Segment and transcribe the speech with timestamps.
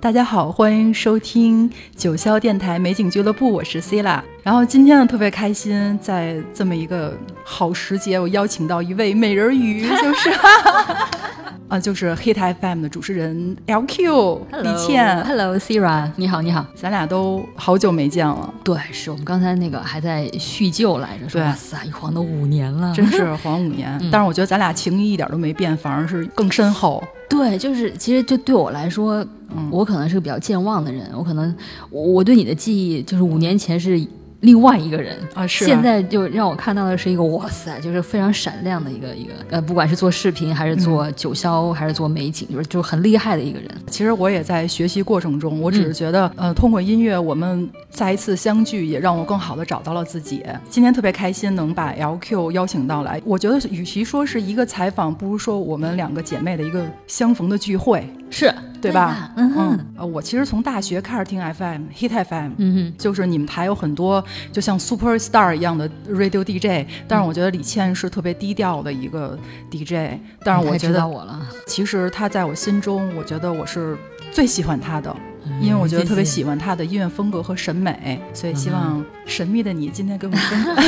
[0.00, 10.30] 大家好，欢迎收听九霄电台美景俱乐部，我是 c i l a 然后今天呢，特别开心，在这么一个好时节，我邀请到一位美人鱼，就是。
[11.68, 18.52] 啊，就是 Hit FM 的主持人 LQ 李倩，Hello Sira，你好，你好，咱俩都好久没见了。
[18.64, 24.00] 对，是我们刚才那个还在叙旧来着，说哇塞，一晃都五年了，真是晃五年。
[24.10, 27.04] 但是我觉得咱俩情谊一点都没变，反而是更深厚。
[27.28, 29.22] 对，就是其实就对我来说，
[29.70, 31.54] 我可能是个比较健忘的人，我可能
[31.90, 34.00] 我对你的记忆就是五年前是。
[34.40, 43.68] 另外一个人啊，是现在就让我看到的是一个哇塞，就是非常闪亮的一个一个呃，不管是做视频还是做九霄还是做美景，就是就很厉害的一个人。
[43.88, 50.44] 其实我也在学习过程中，我只是觉得呃，通过音乐我们再一次相聚，也让我更好的找到了自己。
[50.70, 58.08] 今天特别开心能把 LQ 邀请到来，我觉得与其说是一个采访，不如说我们两个姐妹的一个相逢的聚会。
[58.30, 58.54] 是。
[58.80, 59.30] 对吧？
[59.36, 64.22] 嗯哼，呃，我其实从大学开始听 FM，Hit FM，嗯哼，就是你们台有很多
[64.52, 69.38] 就像 Super Star 一样的 Radio DJ，但是我觉得李倩是特别低调的一个
[69.70, 73.96] DJ，但是我觉得我了，其实她在我心中，我觉得我是
[74.32, 75.14] 最喜欢她的。
[75.60, 80.44] 因为我觉得特别喜欢他的音乐风格和审美，所以希望神秘的你今天跟我们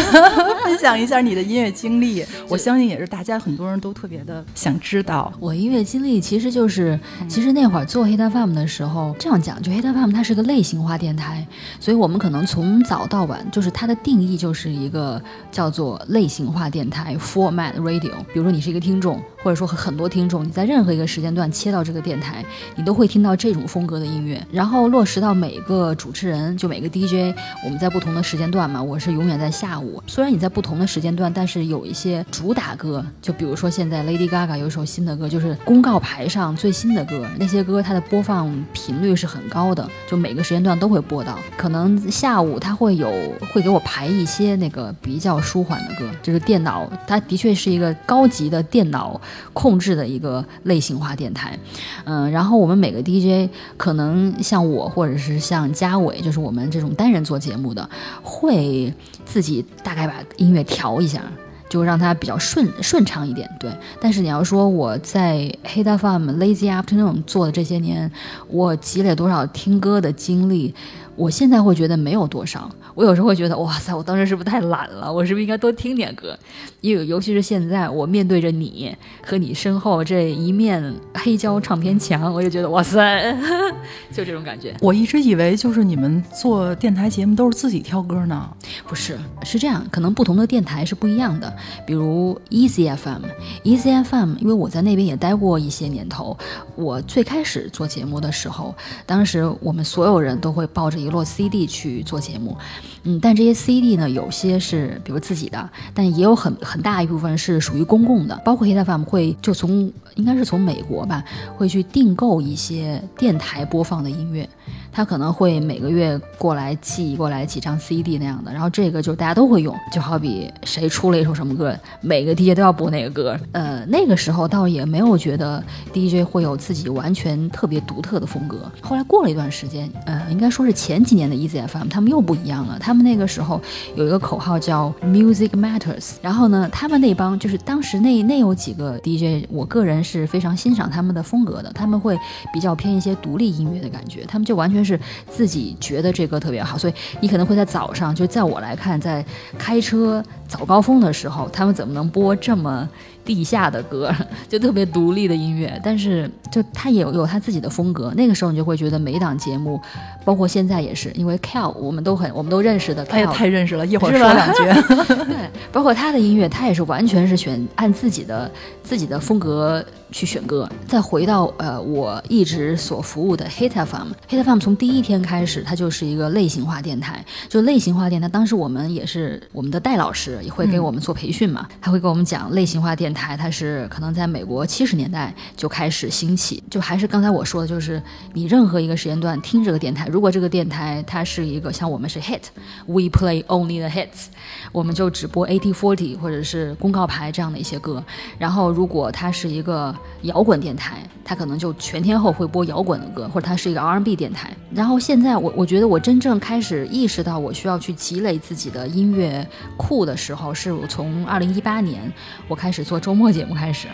[0.64, 2.25] 分享一下你的音乐经历。
[2.48, 5.33] 我相信也是大家很多人都特别的想知道。
[5.38, 11.47] 我音乐经历其实就是，其实那会儿做 Hit FM 的时候，这样讲，就 Hit FM 它是个类型化电台，
[11.78, 18.12] 所以我们可能从早到晚，就是它的定义就是一个叫做类型化电台 （Format Radio）。
[18.33, 22.44] 比如说你是一个听众，或者说很多听众，你在任何一个时间段切到这个电台，
[22.77, 24.44] 你都会听到这种风格的音乐。
[24.52, 30.02] 然后落实到每个主持人，就每个 DJ，我们在不同的时间段嘛，我是永远在下午。
[30.06, 41.38] 虽然你在不同的时间段，但是有一些主打歌，就比如说现在 Lady Gaga 有一首新的歌，就是公告牌上最新的歌，那些歌它的播放频率是很高的，就每个时间段都会播到。
[41.56, 43.10] 可能下午它会有
[43.53, 49.20] 会给我排一些那个比较舒缓的歌，就是电脑，它的确是一个高级的电脑
[49.52, 51.58] 控制的一个类型化电台。
[52.04, 54.10] 嗯，然后我们每个 DJ 可能。
[54.42, 57.88] 像我，或者是像嘉伟，就是我们这种单人做节目的，
[58.22, 58.92] 会
[59.24, 61.22] 自己大概把音乐调一下，
[61.69, 63.48] 就让它比较顺顺畅一点。
[63.60, 63.70] 对，
[64.00, 68.10] 但是你要说我在 Hit FM Lazy Afternoon 做的这些年，
[68.48, 70.74] 我积累多少听歌的经历？
[71.20, 75.12] 我现在会觉得没有多伤，我有时候会觉得，哇塞，我当时是不是太懒了？
[75.12, 76.34] 我是不是应该多听点歌？
[76.81, 80.82] 因为尤其是现在，我面对着你和你身后这一面
[81.12, 83.36] 黑胶唱片墙，我就觉得，哇塞，
[84.10, 84.75] 就这种感觉。
[84.81, 88.48] 我一直以为就是你们做电台节目都是自己挑歌呢，
[88.87, 91.54] 不是，是这样，可能不同的电台是不一样的。
[91.87, 96.34] 比如 Easy FM，Easy FM，因为我在那边也待过一些年头，
[96.76, 101.09] 我最开始做节目的时候，当时我们所有人都会抱着一。
[101.10, 102.56] 落 CD 去做节目，
[103.03, 111.22] 嗯，但这些 CD 呢，有些是比如自己的，但也有很很大一部分是属于公共的，包括 Hit FM 会就从应该是从美国吧，
[111.56, 114.49] 会去订购一些电台播放的音乐。
[114.93, 123.38] 他可能会每个月过来寄过来几张 CD 那样的，然后这个就大家都会用，就好比谁出了一首什么歌，每个 DJ 都要播那个歌。
[123.53, 125.62] 呃，那个时候倒也没有觉得
[125.93, 128.70] DJ 会有自己完全特别独特的风格。
[128.81, 132.78] 后来过了一段时间，呃，应该说是前前几年的 EZFM，他们又不一样了。
[132.78, 133.59] 他们那个时候
[133.94, 142.19] 有一个口号叫 Music Matters，然后呢，他们那帮就是当时那那有几个 DJ，我个人是非常欣赏他们的风格的，他们会
[142.53, 144.81] 比较偏一些独立音乐的感觉，他们就完全。
[144.81, 149.22] 是自己觉得这歌特别好，所以你可能会在早上，就在我来看，在
[149.59, 152.87] 开车早高峰的时候，他们怎么能播这么？
[153.22, 154.12] 地下的歌
[154.49, 158.11] 就特别独立的音乐，但是就他也有有他自己的风格。
[158.16, 159.81] 那个时候你就会觉得每档节目，
[160.25, 164.65] 包括现在也是，因为 Cal 我们都很我们都认识的，他也太认识了，一会儿说两句。
[165.29, 168.50] 对，包括他的音乐，他也是完全是选按自己的
[168.82, 170.66] 自己的风格去选歌。
[170.88, 177.22] 再回到呃，我一直所服务的 Hit FM，Hit FM 从第一天开始，它就是一个类型化电台。
[177.50, 183.10] 就类型化电台，当时我们也是我们的戴老师也会给我们做培训嘛，他会给我们讲类型化电。
[183.12, 188.00] 台它是可能在美国七十年代就开始兴起，就还是刚才我说的，就是
[188.32, 194.26] 你任何一个时间段听这个电台，如果这个电台它是一个像我们是 hit，we play only the hits，
[194.70, 198.02] 我们就只播 eighty forty 或者是公告牌这样的一些歌。
[198.38, 199.92] 然后如果它是一个
[200.23, 204.50] 摇滚电台，它可能就全天候会播摇滚的歌，或者它是一个 R&B 电台。
[204.73, 212.00] 然后现在我我觉得我真正开始意识到我需要去积累自己的音乐库的时候，是我从二零一八年
[212.47, 213.88] 我开始做周末节目开始。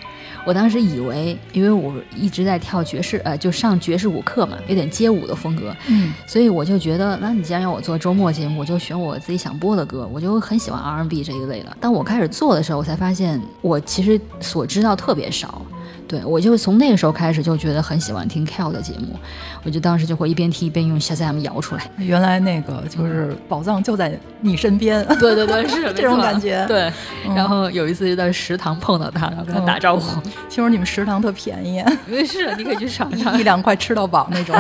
[0.45, 11.77] 我当时以为，因为我一直在跳爵士，呃，就上爵士舞课嘛，有点街舞的风格，嗯，所以我就觉得，那你既然要我做周末节目，我就选我自己想播的歌，我就很喜欢 R&B 这一类的。
[11.81, 15.63] 当我开始做的时候，我才发现我其实所知道特别少。
[16.09, 19.19] 对我就从那个时候开始就觉得很喜欢听 Kel 的节目，
[19.65, 21.91] 我就当时就会一边听一边用 Shazam 摇出来。
[21.99, 26.65] 原来那个就是宝藏就在你身边，对对对，是 这种感觉。
[26.69, 26.93] 对，
[27.35, 30.21] 然后有一次就在食堂碰到他，然后跟他打招呼。
[30.49, 34.57] 听说你们食堂特便宜， 没事，你可以去尝尝，一两块吃到饱那种。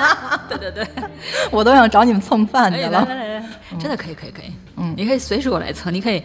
[0.48, 0.86] 对对对，
[1.50, 3.04] 我都想找你们蹭饭去了。
[3.04, 3.44] 来来来，
[3.78, 4.50] 真的可以可以可以。
[4.76, 6.22] 嗯，你可以随时过来蹭，你可以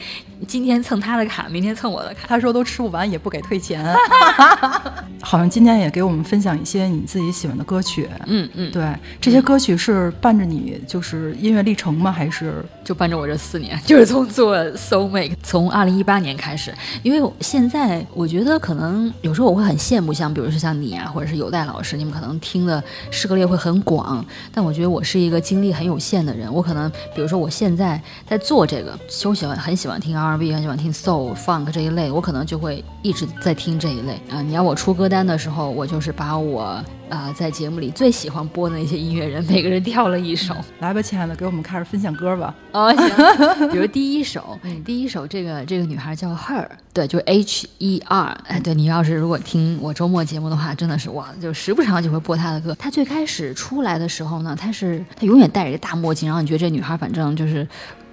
[0.47, 2.27] 今天蹭他的卡， 明天蹭我的卡。
[2.27, 3.85] 他说都吃不完也不给退钱。
[5.21, 8.09] 好像今天也给我们分享一些你自己喜欢的歌曲。
[8.25, 8.83] 嗯嗯，对，
[9.21, 12.11] 这些歌曲是伴着你就是音乐历程吗？
[12.11, 13.79] 还是就伴着我这四年？
[13.85, 16.73] 就是从做 Soul Make，从二零一八年开始。
[17.03, 24.25] 因为现在我觉得可能有时候我会很羡慕，像比如说像你啊，或者是有代老师，你们可能听的诗歌列会很广。
[24.51, 28.40] 但我觉得我是一个精力很有限的人，我可能比如说我现在在。
[28.43, 34.41] 做这个，就喜欢很喜欢听 R&B，很喜欢听 Soul、Funk 这一类，我可能就会一直在听这一类啊。
[34.41, 40.55] 你要我出歌单的时候，我就是把我啊在节目里最喜欢播的那些音乐人，每个人挑了一首。
[40.79, 42.53] 来吧，亲爱的，给我们开始分享歌吧。
[42.73, 43.69] 哦，行。
[43.69, 48.37] 比如第一首， 第一首这个这个女孩叫 Her，对，就是 H E R。
[48.47, 52.75] 哎，对你要是如果听我周末节目的话，真的是哇，就时不常就会播她的歌。
[52.79, 57.67] 她最开始出来的时候呢，她是她永远戴着一个大墨镜，然后你觉得这女孩反正就是。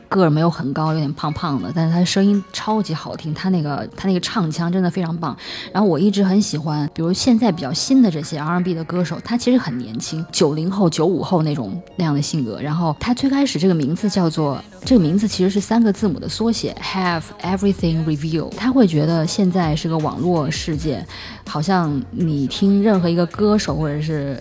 [0.09, 5.37] 个儿没有很高，有点胖胖的，但是他声音超级好听，他那个他那个唱腔真的非常棒。
[5.73, 12.61] 然后我一直很喜欢，比如现在比较新的这些 R&B 的歌手，他其实很年轻，九零后、九五后那种那样的性格。
[12.61, 18.49] 然后他最开始这个名字叫做，这个名字其实是三个字母的缩写，Have Everything Review。
[18.57, 21.07] 他会觉得现在是个网络世界，
[21.47, 24.39] 好像你听任何一个歌手或者是。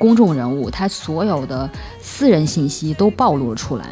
[0.00, 1.68] 公众人物，他所有的
[2.00, 3.84] 私人信息都暴露了出来，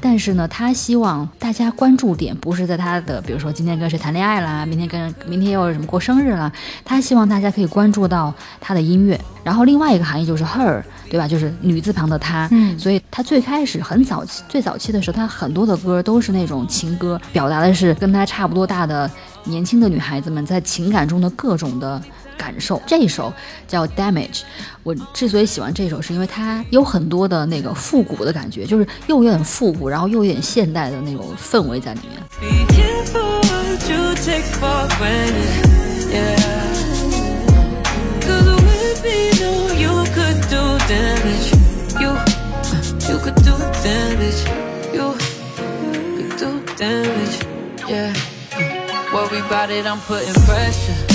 [0.00, 6.50] 但是呢，他希望大家关注点不是在他的，比如说今天跟谁谈恋爱啦，明天跟明天又什么过生日啦，
[6.84, 9.18] 他希望大家可以关注到他的音乐。
[9.44, 11.28] 然后另外一个含义就是 her，对吧？
[11.28, 12.48] 就是女字旁的她。
[12.50, 19.08] 嗯，所以他最开始很早期最早期的时候，他很多的歌都是那种情歌，表达的是跟他差不多大的
[19.44, 22.02] 年轻的女孩子们在情感中的各种的。
[22.42, 22.82] 感受。
[22.84, 23.32] 这一首
[23.68, 24.40] 叫 Damage，
[24.82, 32.20] 我之所以喜欢这首，是因为它有很多的那个复古的感觉，就是又有点复古，然后又有点现代的那种氛围在里面。
[44.92, 45.16] You'll
[49.14, 51.11] only cut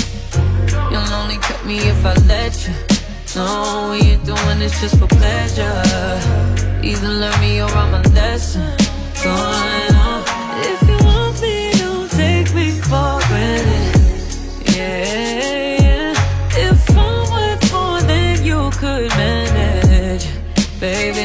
[1.68, 2.74] me if I let you.
[3.36, 5.82] No, we ain't doing this just for pleasure.
[6.82, 8.74] Either learn me or I'm a lesson.
[9.22, 10.20] Going on.
[10.70, 13.96] If you want me, don't take me for granted.
[14.74, 16.68] Yeah, yeah.
[16.68, 20.26] If I'm worth more than you could manage,
[20.80, 21.17] baby.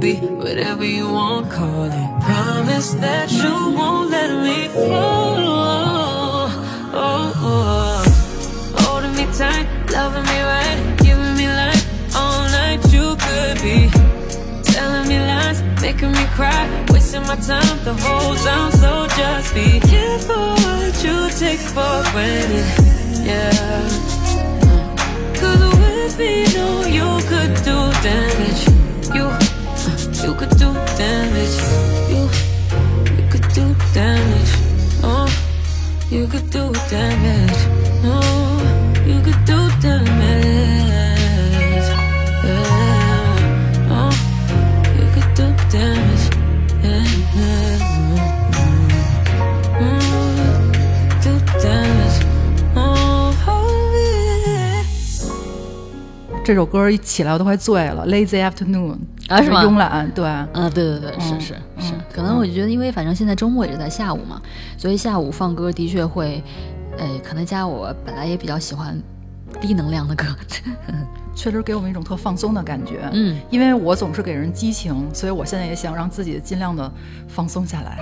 [0.00, 2.22] Be whatever you want, call it.
[2.22, 5.36] Promise that you won't let me fall.
[6.94, 12.80] Oh, oh, Holding me tight, loving me right, giving me life all night.
[12.92, 13.90] You could be
[14.72, 18.70] telling me lies, making me cry, wasting my time the whole time.
[18.72, 22.66] So just be careful what you take for granted.
[23.26, 23.88] Yeah.
[25.40, 28.77] Cause with me, know you could do damage.
[30.28, 31.56] You, you could do damage.
[33.16, 34.52] You could do damage.
[35.02, 35.26] Oh,
[36.10, 37.60] you could do damage.
[38.04, 38.60] Oh,
[39.06, 40.68] you could do damage.
[42.44, 43.88] Yeah.
[43.90, 44.12] Oh,
[44.98, 46.26] you could do damage.
[46.84, 48.27] Yeah.
[56.48, 58.96] 这首歌一起来我都快醉了，Lazy Afternoon。
[59.28, 59.62] 啊，是吗？
[59.62, 60.24] 慵懒，对，
[60.54, 64.40] 嗯，对对对，是是是，可能我就觉得，因为反正现在周末也是在下午嘛，
[64.78, 66.42] 所以下午放歌的确会，
[66.96, 68.98] 呃，可能加我本来也比较喜欢
[69.60, 70.24] 低能量的歌。
[71.36, 73.10] 确实给我们一种特放松的感觉。
[73.12, 76.90] 嗯，因为我总是给人激情，所以我现在也想让自己尽量的
[77.28, 77.98] 放松下来。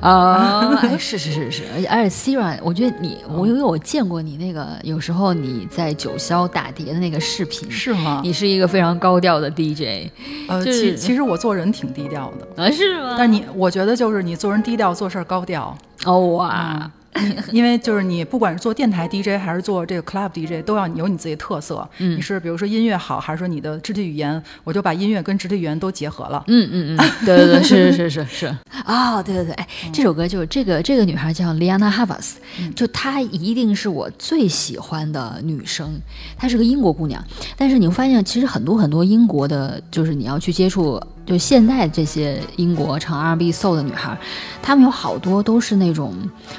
[0.00, 8.20] 啊，哎， 是是是是，而且而且 Sira，我觉得你，我因为我见过你那个，有时候你在九霄打碟的那个视频，是吗？
[8.22, 10.10] 你是一个非常高调的 DJ，
[10.48, 13.14] 呃，就是其其实我做人挺低调的，啊，是吗？
[13.18, 15.76] 但你我觉得就是你做人低调，做事儿高调。
[16.04, 16.90] 哦哇，
[17.52, 21.88] 因为就是你不管是做电台 DJ 还是做这个 club DJ，都要有你自己的特色。
[21.98, 26.42] 嗯你是比如说音乐好，还是说你的肢体语言，我就把音乐跟肢体语言都结合了。
[26.48, 28.56] 嗯嗯嗯，对对对，是是是是是。
[28.86, 32.34] 哦，对对对，哎，这首歌就是这个这个女孩叫 Liana Havas，
[32.74, 36.00] 就她一定是我最喜欢的女生。
[36.36, 37.22] 她是个英国姑娘，
[37.56, 44.16] 但是你会发现，其实很多很多英国的，就是你要去接触，就现在这些英国唱 R&B soul 的女孩，
[44.62, 46.14] 她们有好多都是那种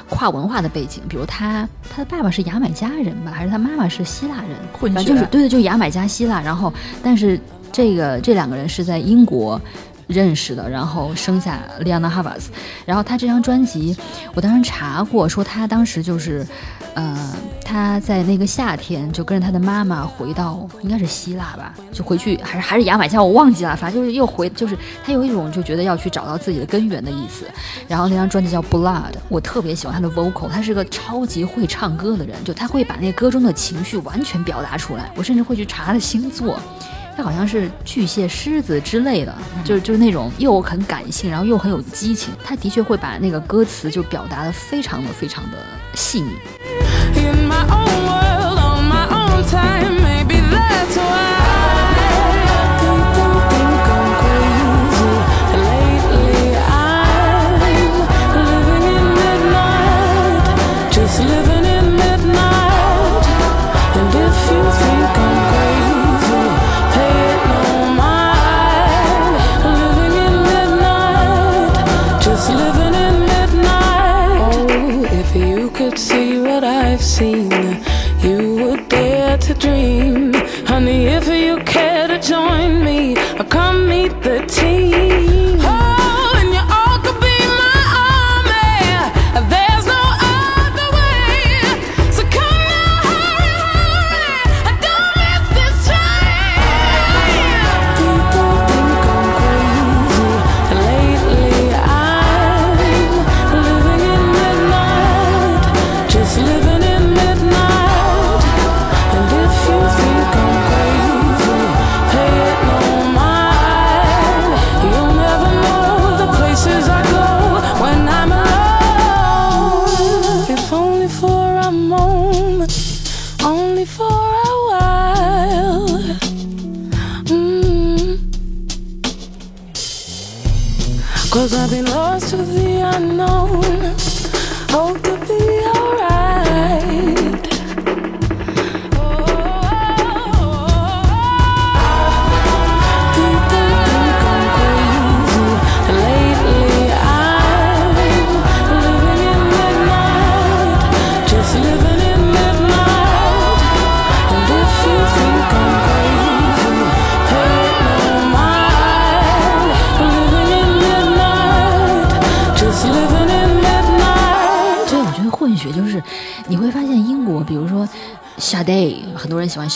[0.08, 6.72] 跨文化的背景，比如她她的爸爸是牙买加人吧，还是她妈妈是希腊人，混血就是对对，就是牙买加希腊，然后
[7.02, 7.40] 但是
[7.72, 9.60] 这个这两个人是在英国。
[10.08, 12.46] 认识的，然后生下 Liana Havas，
[12.86, 13.94] 然后她这张专辑，
[14.32, 16.46] 我当时查过，说她当时就是，
[16.98, 17.16] 呃，
[17.64, 27.44] 他在那个夏天就跟着他的妈妈回到应该是希腊吧，就回去还是还是牙买加，我忘记了，反正就是又回，就是他有一种就觉得要去找到自己的根源的意思。
[27.86, 35.12] 然后那张专辑叫 Blood，我特别喜欢他的 vocal，他是个超级会唱歌的人，就他会把那歌中的情绪完全表达出来。
[35.14, 36.58] 我甚至会去查他的星座。
[37.16, 42.32] 他好像是巨蟹、狮子之类的，就是就是那种又很感性，然后又很有激情。
[42.44, 45.58] 他的确会把那个歌词就表达的非常的非常的
[45.94, 46.30] 细腻。
[49.50, 49.97] Time,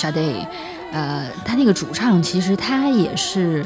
[0.02, 0.44] Sade，
[0.92, 3.64] 呃，他那个主唱其实他也是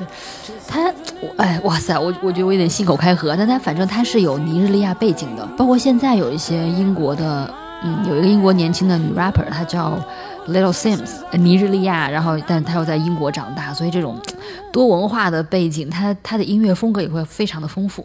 [0.68, 0.92] 他，
[1.38, 7.50] 哎哇塞，我我觉得我有点信口开河，但他反正他是有尼日利亚背景的，包括现在有一些英国的，
[7.82, 9.98] 嗯，有一个英国年轻的女 rapper，她叫
[10.48, 14.20] Little Sims，尼日利亚，然后但她又在英国长大，所以这种
[14.70, 18.04] 多文化的背景，她她的音乐风格也会非常的丰富。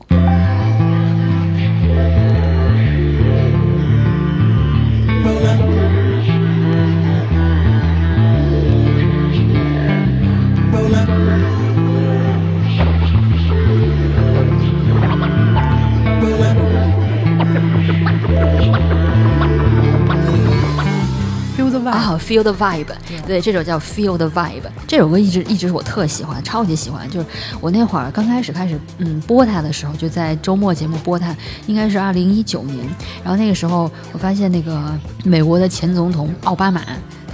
[22.42, 27.10] The vibe，、啊、f e e l the vibe，对，这首叫 Feel the vibe，这首歌一直一直是我特喜欢，超级喜欢。
[27.10, 27.26] 就是
[27.60, 31.36] 我那会儿刚开始开始嗯播它的时候，就在周末节目播它，
[31.68, 32.78] 应该是二零一九年。
[33.24, 34.82] 然后那个时候我发现那个
[35.24, 36.82] 美国的前总统奥巴马。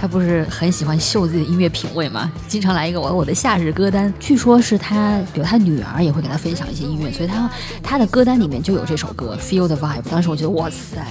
[0.00, 2.30] 他不是很喜欢秀自己的音乐品味吗？
[2.46, 7.50] 经常来一个我我的夏日歌单，据说是他，比如他女儿也会给他分享一些音乐，所以他
[7.82, 10.02] 他的歌单里面就有这首歌《Feel the Vibe》。
[10.10, 11.04] 当时我觉得哇塞，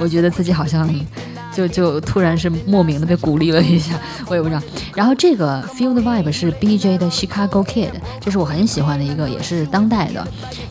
[0.00, 0.88] 我觉得自己好像
[1.54, 3.94] 就就突然是莫名的被鼓励了一下，
[4.26, 4.60] 我也不知道。
[4.96, 10.26] 然后这个 Feel the Vibe 是 BJ 的 Chicago Kid，这是我很喜欢的一个，也是当代的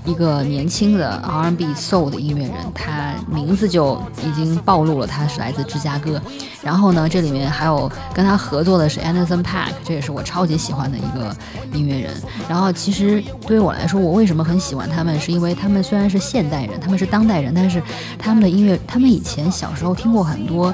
[0.06, 6.22] 一个年轻的 R&B Soul 的音乐人，他名字就已经暴露了他是来自芝加哥。
[6.62, 11.34] 然后呢，这里面还有跟他合作的是 Anderson Paak，这也是我超级喜欢的一个
[11.74, 12.12] 音乐人。
[12.50, 17.82] 然后其实对于我来说，我为什么很喜欢他们，是因为他们虽然是现代人，他们是当代人，但是
[18.18, 20.74] 他们的音乐，他们以前小时候听过很多。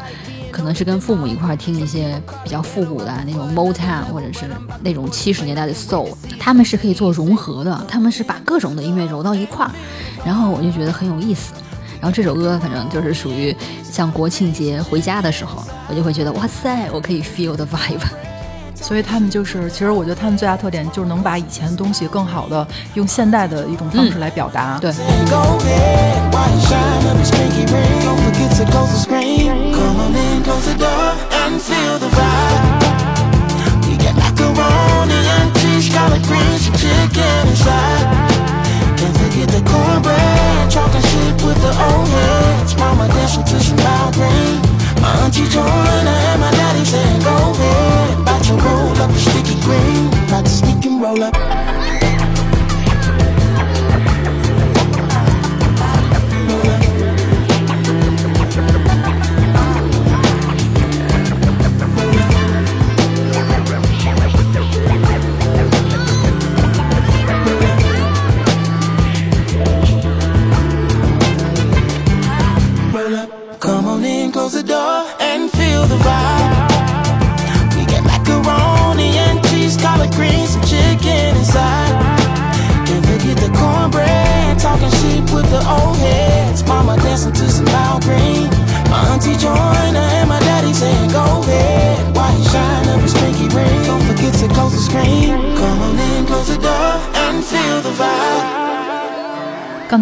[0.51, 4.45] 可能是跟父母一块儿听一些比较复古的那种 Motown，或者是
[4.81, 6.09] 那种七十年代的 Soul，
[6.39, 9.71] 他们是可以做融合的，他们是把各种的音乐揉到一块儿，
[10.25, 11.53] 然后我就觉得很有意思。
[11.99, 17.99] 然后这首歌反正就是属于像国庆节回家的时候，我就会觉得哇塞，我可以 feel the vibe。
[18.75, 24.77] 所以他们就是，其实我觉得他们最大特点就是能把以前的东西更好的用现代的一种方式来表达。
[24.79, 24.93] 对，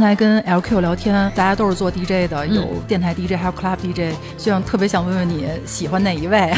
[0.08, 6.54] 才跟 LQ 聊天，大家都是做 DJ 的，有电台 DJ，还有 Club DJ，就想特别想问问你喜欢哪一位？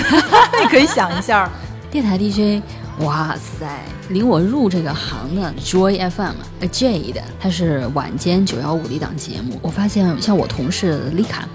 [0.61, 1.49] 你 可以想一下。
[1.89, 2.61] 电台 DJ，
[2.99, 3.65] 哇塞！
[4.09, 9.57] 领我入这个行的 Joy FM A J 的，它是晚间九幺五的一档节目。
[9.63, 11.47] 我发现像我同事丽卡，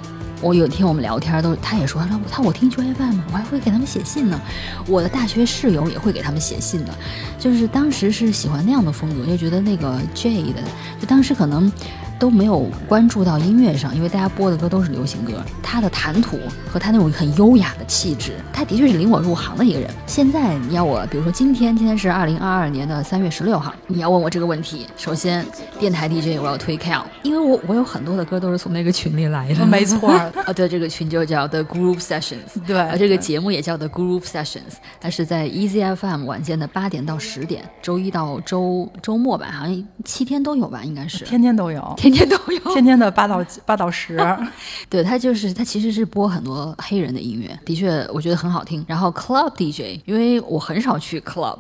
[0.45, 4.39] 我有一天我们聊天都，他也说，他说他我听 Joy FM，我还会给他们写信呢。
[4.87, 6.95] 我的大学室友也会给他们写信的，
[7.39, 10.63] 就是当时是喜欢那样的风格，就觉得那个 J 的，
[11.01, 11.73] 就当时可能。
[12.19, 15.33] 都没有关注到音乐上，因为大家播的歌都是流行歌。
[15.63, 16.39] 他的谈吐
[16.71, 19.91] 和他那种很优雅的气质，他的确是领我入行的一个人。
[20.07, 25.45] 现在你要我，比如说今天，今天是二零二二年的三月十六号，你要问我这个问题，首先
[25.79, 29.67] 电台 DJ 我要推 Cal，因为我我有很多的歌都是从那个群里来的。
[29.67, 42.73] 没错儿啊， 对，这个群就叫 The Group Sessions，对啊，这个节目也叫 The Group Sessions，它是在 Easy FM 晚间的八点到十点，周一到周周末吧，好像七天都有吧，应该是天天都有，天天都有。
[42.75, 44.19] 天天的八到八到十，
[44.89, 48.85] 对，他就是他其实是播很多黑人的音乐，的确我觉得很好听。
[48.89, 51.59] 然后 Club DJ，因为我很少去 Club。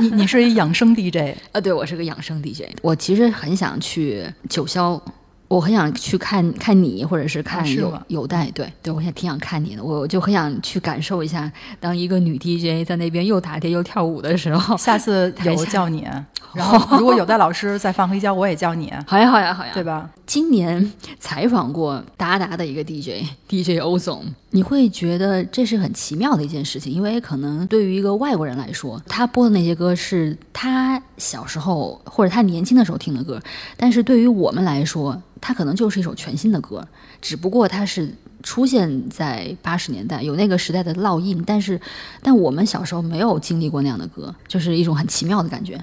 [0.00, 5.00] 你你是一养生 DJ， 啊，对我是个养生 DJ，我其实很想去九霄，
[5.48, 16.06] 我很想去看看你，或者是看有、有待，对对，我也挺想看你的，我就很想去感受一下，当一个女 DJ 在那边又打碟又跳舞的时候， 下次有叫你，
[16.54, 20.10] 然后如果有的老师再放黑胶，我也叫你， 好呀好呀好呀，对吧？
[20.26, 33.40] 今年采访过达达的一个 DJ，DJ 欧总，你会觉得这是很奇妙的一件事情，因为可能对于一个外国人来说，他播的那些歌是他小时候或者他年轻的时候听的歌，
[33.78, 36.86] 但是对于我们来说，它可能就是一首全新的歌，
[37.20, 41.80] 只不过它是出现在八十年代，有那个时代的烙印，但是
[42.22, 45.82] 但我们小时候没有经历过那样的歌，就是一种很奇妙的感觉。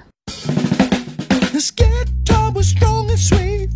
[1.52, 3.70] This guitar was strong and sweet.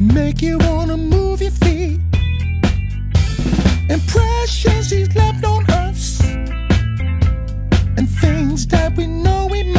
[0.00, 2.00] Make you wanna move your feet.
[3.88, 6.20] Impressions he's left on us.
[7.96, 9.77] And things that we know we must.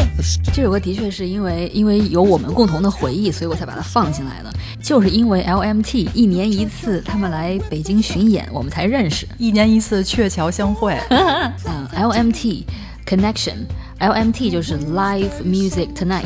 [0.53, 4.51] 这首歌的确是因为因为有我们共同的回忆，所以我才把它放进来的。
[4.81, 9.27] 就是因为 LMT 一年一次他们来北京巡演，我们才认识。
[9.37, 12.63] 一年一次鹊桥相会， 嗯，LMT
[13.05, 16.23] Connection，LMT 就是 Live Music Tonight。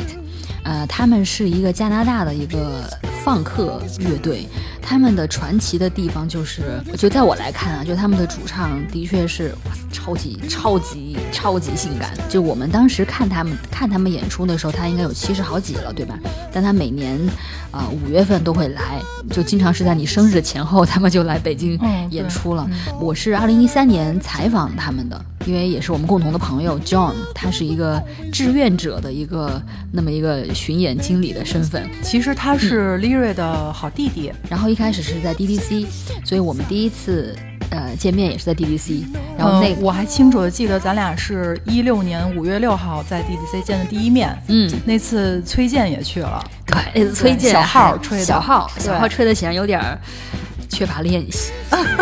[0.64, 2.82] 呃，他们是一个加拿大的一个
[3.22, 4.46] 放克乐队，
[4.84, 6.62] 他们的传奇的地方就是，
[6.98, 12.10] 就在我来看啊，就他们的主唱的确是哇超级超级超级性感。
[12.28, 16.18] 就我们当时看他们看他们演出的时候，他应该有七十好几了，对吧？
[16.52, 17.18] 但他每年
[17.70, 21.78] 啊五、月份都会来，就经常是在你生日前后，他们就来北京
[22.10, 22.68] 演出了。
[23.00, 31.88] 我是二零一三年采访他们的，因为也是我们共同的朋友 John，他是一个志愿者的一个那么一个巡演经理的身份。
[32.02, 35.86] 其实他嗯是 Lira 的好弟弟，然后一开始是在 DDC，
[36.24, 37.32] 所以我们第一次
[37.70, 39.04] 呃见面也是在 DDC，
[39.38, 48.24] 然后那、嗯我还清楚的记得咱俩是一六年五月六号在 DDC 见的第一面，嗯，那次崔健也去了，对崔健小号吹的。
[48.24, 49.96] 小号小号吹的显然有点儿
[50.68, 51.52] 缺乏练习。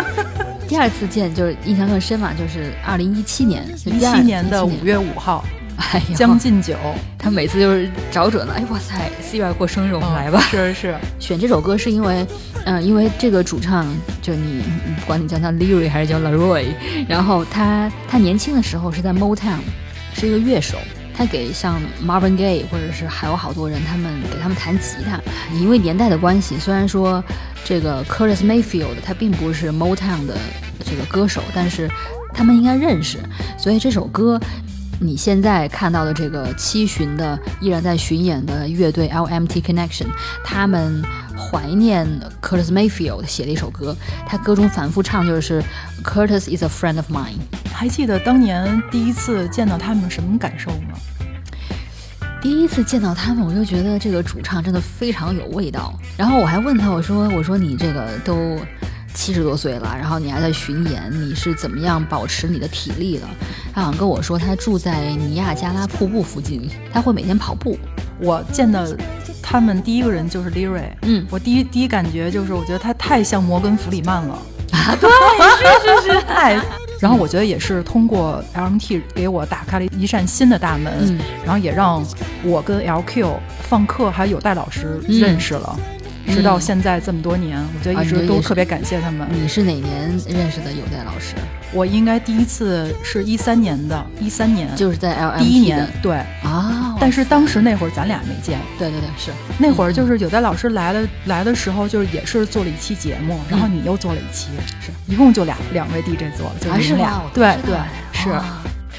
[0.67, 5.45] 第二次见就是印象更深嘛，就是二零一七年，就一七年的17五月五号，
[5.77, 6.75] 哎呀，将进酒，
[7.17, 10.39] 他每次就是找准了，哎哇塞，四月过生日我们来吧。
[10.49, 12.25] 是是，选这首歌是因为，
[12.65, 13.85] 嗯、因为这个主唱
[14.21, 16.65] 就你，嗯不管你叫他 Leary 还是叫 Leroy，
[17.07, 19.59] 然后他他年轻的时候是在 Motown，
[20.13, 20.77] 是一个乐手。
[21.15, 25.19] 他给像 Marvin Gaye 或者是还有好多人，他们给他们弹吉他。
[25.55, 27.23] 因为年代的关系，虽然说
[27.63, 30.35] 这个 Curtis Mayfield 他并不是 Motown 的
[30.83, 31.87] 这个歌手，但是
[32.33, 33.19] 他们应该认识，
[33.59, 34.41] 所以这首歌
[34.99, 40.07] 你现在看到的这个七旬的依然在巡演的乐队 LMT Connection，
[40.43, 41.03] 他们
[41.37, 42.07] 怀念
[42.41, 45.61] Curtis Mayfield 写的一首歌，他歌中反复唱就是
[46.03, 47.39] Curtis is a friend of mine。
[47.73, 50.97] 还记得当年第一次见到他们什么感受吗？
[52.41, 55.93] 第一次见到他们，我就觉得这个主唱真的非常有味道。
[56.17, 58.57] 然后我还问他，我说：“我说你这个都
[59.13, 63.27] 七十多岁了，然后你还在巡演，你是怎么样保持你的体力的？”
[63.73, 67.77] 他好像跟我说，他住在尼亚加拉瀑布附近，他会每天跑步。
[68.19, 68.85] 我见到
[69.41, 71.25] 他们第一个人就是 Lyra，嗯。
[71.29, 74.37] 我第一第一感觉就是，我觉得他太像摩根弗里曼了。
[74.73, 75.09] 啊，对，
[75.57, 76.59] 是是是， 太。
[76.99, 81.19] 然后我觉得也是通过 LMT 给我打开了一扇新的大门，嗯。
[81.43, 82.03] 然后也让
[82.43, 83.27] 我跟 LQ
[83.63, 85.19] 放课还有戴老师嗯。
[85.19, 85.77] 认识了，
[86.31, 89.27] 直到现在这么多年，我觉得一直都特别感谢他们。
[89.31, 90.71] 你是哪年认识的？
[90.71, 91.35] 有代老师？
[91.73, 99.31] 我应该第一次是一三年的，一三年就是在 LMT 第一年对，啊，但是当时那会儿咱俩没见，对对对是。
[99.57, 104.91] 那会儿就是有代老师来了来的时候，就是也是做了一期节目，然后你又做了一期，是。
[105.11, 107.21] 一共就俩两位 DJ 做了，就你们俩。
[107.33, 107.75] 对对
[108.11, 108.29] 是。
[108.29, 108.43] 哇。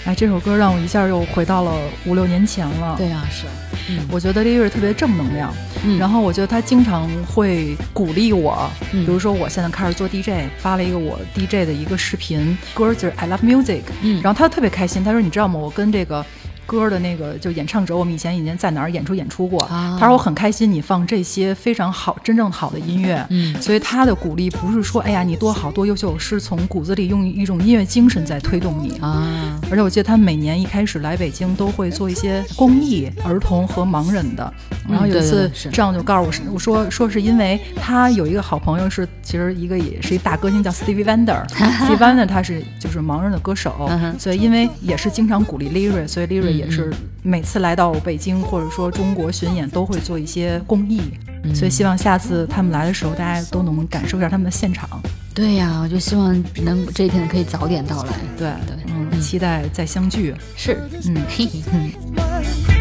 [0.05, 1.73] 哎，这首歌让我一下又回到了
[2.05, 2.95] 五六年前了。
[2.99, 3.47] 对，啊是，
[3.89, 4.01] 嗯。
[4.11, 5.53] 我觉得这就是特别正能量，
[5.85, 5.99] 嗯。
[5.99, 9.05] 然后我觉得他经常会鼓励我，嗯。
[9.05, 14.23] 比如说我现在开始做 DJ，发了一个我 DJ 的一个视频，歌就是 I love music，嗯。
[14.23, 15.59] 然后他特别开心，他说你知道吗？
[15.59, 16.25] 我跟这个。
[16.67, 19.63] 歌的那个就演唱者，我们以前已经在哪儿演出演出过。
[19.65, 23.25] 啊他说我很开心你放这些非常好、真正好的音乐。
[23.31, 28.99] 嗯所以他的鼓励不是说哎呀你多好多优秀，是从骨子里用一种音乐精神在推动你。
[28.99, 34.53] 啊，而且我记得他每年一开始来北京都会做一些公益，儿童和盲人的。
[34.89, 51.01] 然后有一次是这样就告诉我是，我说说是因为他有一个好朋友是，其实一个也是一大歌星叫 Stevie Wonder，Stevie Wonder 他是就是盲人的歌手所以因为也是经常鼓励 Lyra，所以嗯也是每次来到北京或者说中国巡演都会做一些公益。
[51.43, 54.89] 嗯所以希望下次他们来的时候，大家都能感受一下他们的现场。
[55.35, 58.13] 对呀、我就希望能这一天可以早点到来。
[58.39, 60.35] 对对嗯，期待再相聚。
[60.57, 61.15] 是，嗯。
[61.29, 61.63] 嘿嘿。
[61.73, 62.74] 嗯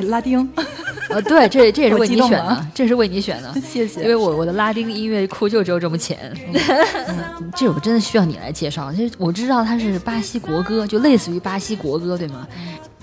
[0.00, 0.48] 这拉丁，
[1.10, 3.54] 呃，对，这这也是为你选的这是为你选的。
[3.60, 4.02] 谢谢。
[4.02, 6.32] 因为我我的拉丁音乐库就只有这么浅，
[7.56, 8.92] 这首歌真的需要你来介绍。
[8.92, 12.46] 其实我知道它是巴西国歌，就类似于巴西国歌，对吗？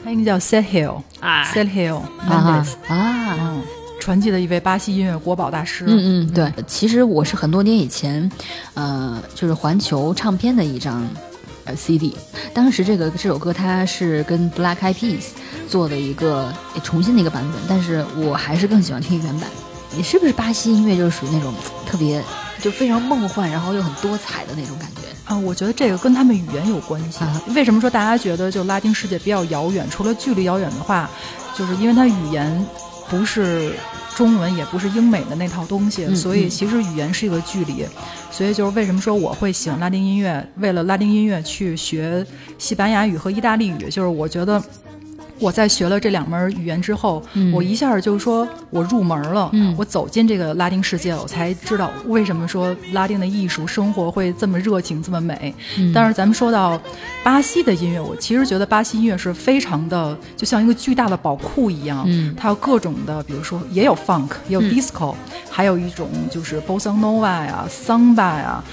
[0.04, 3.62] 它应该叫 Set Hill 啊 Set Hill 啊啊，嗯，
[4.02, 5.86] 传奇的一位巴西音乐国宝大师。
[5.88, 6.52] 嗯嗯，对。
[6.68, 8.30] 其实我是很多年以前，
[8.74, 11.08] 呃，就是环球唱片的一张
[11.64, 12.14] 呃 CD，
[12.54, 15.28] 当时这个这首歌它是跟 Black Eyed Peas
[15.68, 19.50] 做的一个重新的一个版本，但是我还是更喜欢听原版。
[19.96, 21.54] 你是不是巴西音乐就是属于那种
[21.86, 22.24] 特别
[22.60, 25.02] 就非常梦幻，然后又很多彩的那种感觉？
[25.26, 27.20] 啊，我觉得这个跟他们语言有关系。
[27.24, 29.88] 啊为什么说大家觉得就拉丁世界比较遥远？
[29.92, 31.08] 除了距离遥远的话，
[31.56, 32.66] 就是因为它语言
[33.08, 33.74] 不是
[34.16, 37.86] 中文，也不是英美的那套东西，嗯所以嗯其实语言是一个距离。
[38.32, 42.26] 所以就是为什么说我会喜欢拉丁音乐，为了拉丁音乐去学
[42.58, 44.62] 西班牙语和意大利语，就是我觉得。
[45.40, 55.54] 我在学了这两门语言之后，嗯我一下就是说我入门了，嗯我走进这个拉丁世界了，我才知道为什么说拉丁的艺术生活会这么热情，这么美。
[55.78, 56.80] 嗯但是咱们说到
[57.24, 62.04] 巴西的音乐，我其实觉得巴西音乐是非常的，就像一个巨大的宝库一样。
[62.08, 65.16] 嗯它有各种的，比如说也有 funk，也有 disco，、
[65.50, 68.64] 还有一种就是 bossa nova 呀、samba 呀，啊，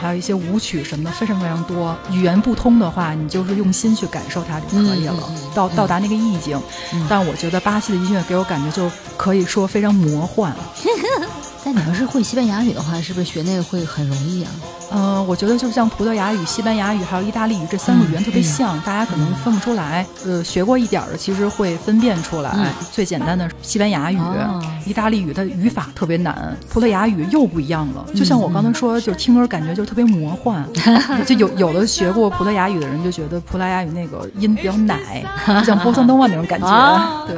[0.00, 1.96] 还有一些舞曲什么的，非常非常多。
[2.10, 5.14] 语言不通的话，你就是用心去感受它就可以了，
[5.54, 6.60] 到到达那个意境。
[7.08, 10.54] 但我觉得巴西的音乐给我感觉就可以说非常魔幻。
[11.64, 14.50] 但你要是会西班牙语的话，是不是学那个会很容易啊？
[14.90, 20.06] 呃，我觉得就像葡萄牙语、西班牙语还有意大利语这三个语言特别像，大家可能分不出来。
[20.24, 22.52] 呃，学过一点儿的其实会分辨出来。
[22.54, 26.34] 嗯最简单的西班牙语、哦意大利语，它语法特别难；
[26.70, 28.06] 葡萄牙语又不一样了。
[28.14, 30.66] 就像我刚才说，就听歌感觉就特别魔幻。
[31.26, 35.22] 就有有的学过葡萄牙语的人就觉得葡萄牙语那个音比较奶，
[35.60, 36.66] 就像波桑诺瓦那种感觉。
[36.66, 37.36] 啊对。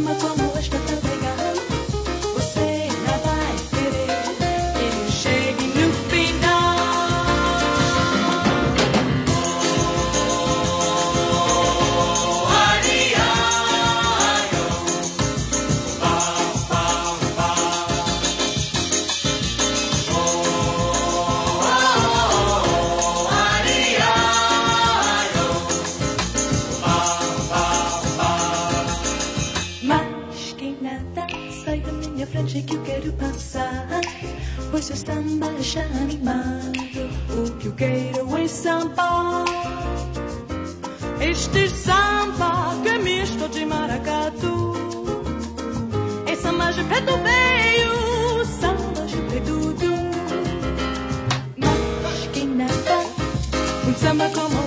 [0.00, 0.49] ama como
[34.82, 36.72] Pois samba já animado
[37.28, 39.44] O que eu quero é samba
[41.20, 44.72] Este samba que é misto de maracatu.
[46.26, 49.76] É samba de preto veio Samba de preto
[52.02, 53.04] Mas quem nada
[53.86, 54.59] Um samba como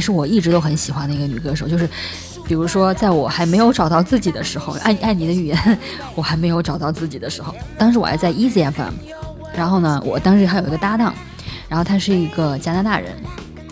[0.00, 1.88] 是我一直都很喜欢的一个女歌手，就是
[2.46, 5.78] 比如说在我还没有找到自己的时候，按按你的语言，
[6.14, 8.94] 我还没有找到自己的时候，当时我还在 Easy FM，
[9.54, 11.14] 然后呢，我当时还有一个搭档，
[11.68, 13.14] 然后他是一个加拿大人。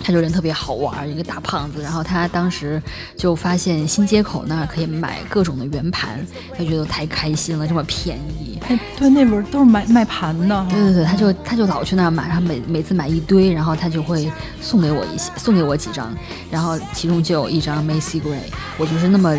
[0.00, 1.82] 他就人特别好玩，一个大胖子。
[1.82, 2.80] 然后他当时
[3.14, 6.24] 就发现新街口那儿可以买各种的圆盘，
[6.56, 8.47] 他觉得太开心了，这么便宜。
[8.96, 10.66] 对，那边都是卖卖盘的。
[10.68, 16.14] 对对对，他就他就老去那儿买，然后每每次买一堆，然后他就会送给我一些，送给我几张，
[16.50, 18.38] 然后其中就有一张 Macy Gray，
[18.76, 19.34] 我就是那么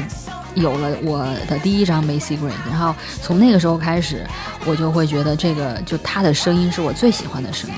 [0.56, 4.26] 有了我的第一张 Macy Gray，然后从那个时候开始，
[4.66, 7.76] 我就会觉得这个就他的声音是我最喜欢的声音，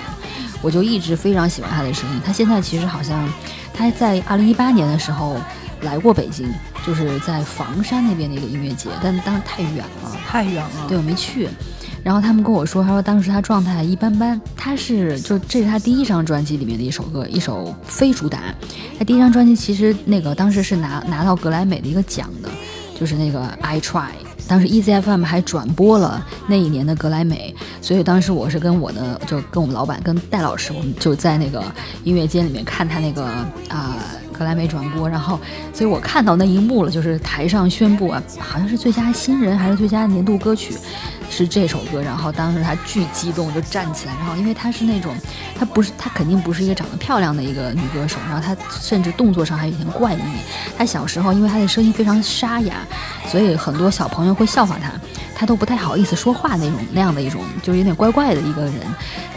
[0.62, 2.22] 我就一直非常喜欢他的声音。
[2.26, 3.28] 他现在其实好像
[3.74, 5.38] 他在二零一八年的时候
[5.82, 6.48] 来过北京，
[6.86, 10.18] 就是在房山那边的一个音乐节，但当时太远了。
[10.28, 10.88] 太远了。
[10.88, 11.48] 对，我没去。
[12.04, 18.40] 然后他们跟我说，他说当时他状态一般般，他是就这是他第一张专辑里面的一首歌，一首非主打。
[18.98, 22.50] 他第一张专辑其实那个当时是拿拿到格莱美的一个奖的，
[23.00, 24.10] 就是那个 I Try。
[24.48, 31.64] 当时 Easy FM 还转播了那一年的格莱美，所以当时我是跟我的就跟我们老板跟戴老师，我们就在那个
[32.04, 33.24] 音乐间里面看他那个
[33.70, 33.96] 啊、
[34.42, 35.40] 格莱美转播，然后
[35.72, 40.74] 所以我看到那一幕了，就是台上宣布啊，好像是最佳新人还是最佳年度歌曲，
[41.32, 45.16] 是这首歌，然后当时他巨激动，就站起来，然后因为她是那种，
[45.58, 50.20] 她不是她肯定不是一个长得漂亮的一个女歌手，然后她甚至动作上还有点怪异。
[50.78, 52.86] 她小时候因为她的声音非常沙哑，
[53.30, 54.92] 所以很多小朋友会笑话她，
[55.34, 58.82] 她都不太好意思说话那种那样的一种，就是有点怪怪的一个人。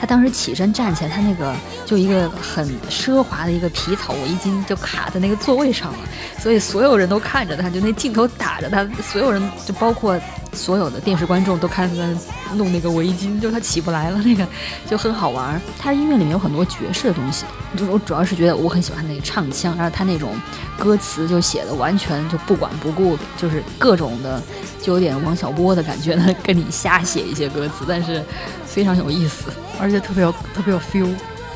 [0.00, 1.54] 她当时起身站起来，她那个
[1.86, 5.98] 就一个很奢华的一个皮草围巾就卡在那个座位上了，
[6.38, 10.18] 所以所有人都看着她，就那镜头打着她，所有人就包括
[10.54, 12.08] 所有的电视观众都看她在
[12.54, 14.46] 弄那个围巾，就他起不来了，那个
[14.88, 15.60] 就很好玩儿。
[15.78, 17.44] 她音乐里面有很多爵士的东西，
[17.76, 20.34] 就是我主要是觉得我很喜欢那个唱腔，然后他那种
[20.78, 24.42] 歌词就写的完全就不管不顾，就是各种的，
[24.80, 28.22] 就有点王小波的感觉呢跟你瞎写一些歌词，但是
[28.64, 29.50] 非常有意思。
[29.80, 31.12] 而且特别有 特别有 feel。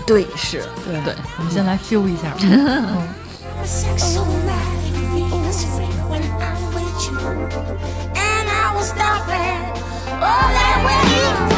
[0.06, 2.34] 对，是对对，我们先来 feel 一下。
[2.40, 3.06] 嗯
[8.78, 9.82] will stop it.
[10.22, 11.57] All that with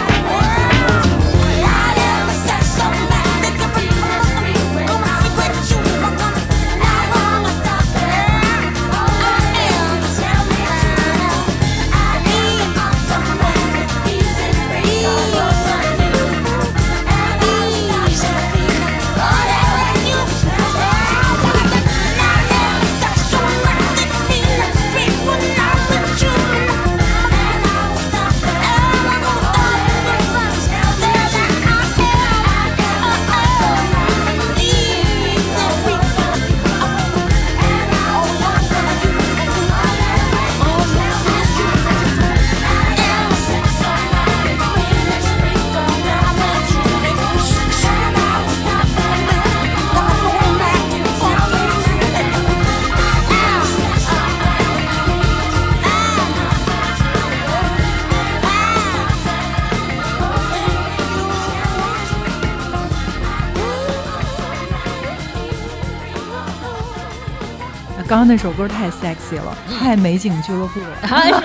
[68.31, 70.87] 那首歌太 sexy 了，太美景俱乐部了。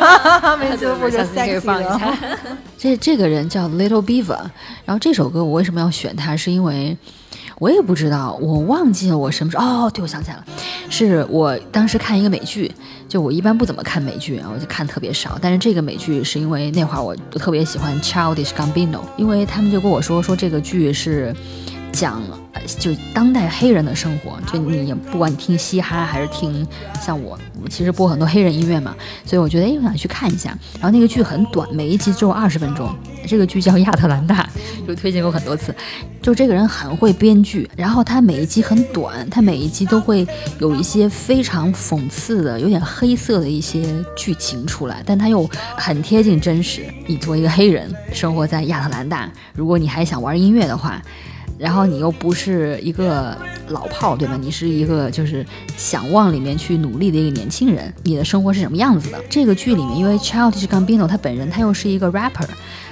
[0.56, 2.00] 美景俱乐部就 sexy 了。。
[2.78, 4.38] 这这个人叫 Little Beaver，
[4.86, 6.38] 然后这首歌我为什么要选它？
[6.38, 6.96] 是因为
[7.58, 10.46] 我也不知道，我忘记了我什么时候哦，对，我想起来了，
[10.88, 12.72] 是我当时看一个美剧，
[13.10, 21.36] 就我一般不怎么看美剧，然后就看特别少，但是这个美剧是因为那会儿我就特别喜欢 Childish Gambino，因为他们就跟我说说这个剧是。
[21.96, 26.68] 讲呃就当代黑人的生活，就你也不管你听嘻哈还是听
[27.02, 28.94] 像我，我其实播很多黑人音乐嘛，
[29.26, 30.50] 所以我觉得哎，我想去看一下。
[30.74, 32.94] 然后那个剧很短，每一集只有二十分钟。
[33.28, 34.48] 这个剧叫《亚特兰大》，
[34.88, 35.74] 就推荐过很多次。
[36.22, 40.28] 就这个人很会编剧，然后他每一集很短，他每一集都会
[40.60, 43.84] 有一些非常讽刺的、有点黑色的一些
[44.16, 46.86] 剧情出来，但他又很贴近真实。
[47.08, 51.02] 你作为一个黑人，生活在亚特兰大，如果你还想玩音乐的话。
[51.58, 53.38] 然后你又不是一个
[53.70, 54.38] 老炮，对吧？
[54.40, 55.46] 你是一个就是
[55.78, 59.24] 想往里面去努力的一个年轻人，你的生活是什么样子的？
[59.30, 62.48] 这个剧里面，因为 Childish Gambino 他本人他又是一个 rapper，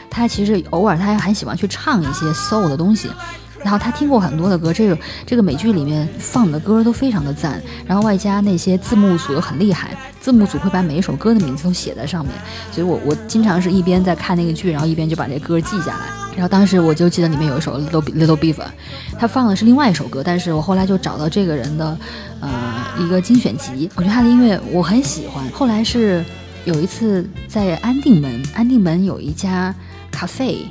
[0.10, 3.10] 他其实偶尔他还很喜欢去唱一些 soul 的东西。
[3.64, 12.34] 然后他听过很多的歌，这个这个美剧里面放的歌都非常的赞，然后外加那些字幕组又很厉害，字幕组会把每一首歌的名字都写在上面，
[12.72, 16.06] 所以我我经常是一边在看那个剧，然后一边就把这歌记下来。
[16.36, 18.66] 然后当时我就记得里面有一首 Little Little Beaver，
[19.20, 21.98] 他放的是另外一首歌，但是我后来就找到这个人的
[22.40, 22.52] 呃
[23.00, 25.48] 一个精选集，我觉得他的音乐我很喜欢。
[25.52, 26.26] 后来是
[26.66, 29.74] 有一次在安定门，安定门有一家
[30.12, 30.66] 咖啡，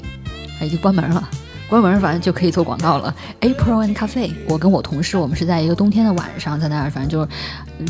[0.61, 1.29] 已经关门了。
[1.73, 3.15] 关门反正就可以做广告了。
[3.41, 7.27] April and Cafe，我跟我同事，我们是在一个冬天的晚上，在那儿，反正就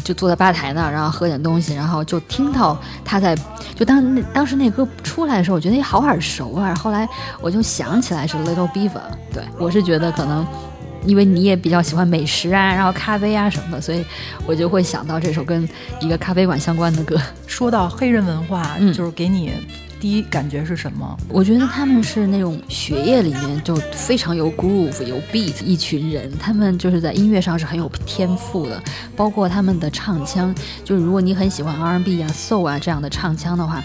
[0.05, 3.37] 就坐在吧台那儿，然后喝点东西，然后就听到他在，
[3.75, 6.73] 就当那当时那歌出来的时候，我觉得也好耳熟啊。
[6.77, 7.09] 后来
[7.41, 9.03] 我就想起来是 Little Beaver，
[9.35, 10.47] 对我是觉得可能。
[11.05, 14.05] 因为你也比较喜欢美食啊，然后咖啡啊什么的，所以
[14.47, 15.69] 我就会想到这首跟
[16.01, 17.21] 一个咖啡馆相关的歌。
[17.45, 19.51] 说到黑人文化，嗯就是给你
[20.03, 21.17] 第一感觉是什么？
[21.29, 28.83] 我觉得他们是那种血液里面就非常有 groove、有 beat 一群人，他们就是在音乐上是很有天赋的，
[29.15, 33.81] 包括他们的唱腔，就是如果你很喜欢 R&B 啊、soul 啊这样的唱腔的话。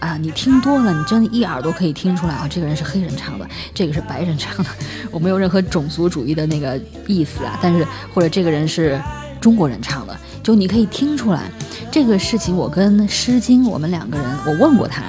[0.00, 4.70] 啊，你听多了，你真的一耳朵可以听出来啊，这个人是黑人唱的，这个是白人唱的，
[5.10, 8.98] 我没有任何种族主义的那个意思啊，但是或者这个人是
[9.40, 11.50] 中国人唱的，就你可以听出来。
[11.90, 15.02] 这个事情我跟诗经我们两个人，我问过他，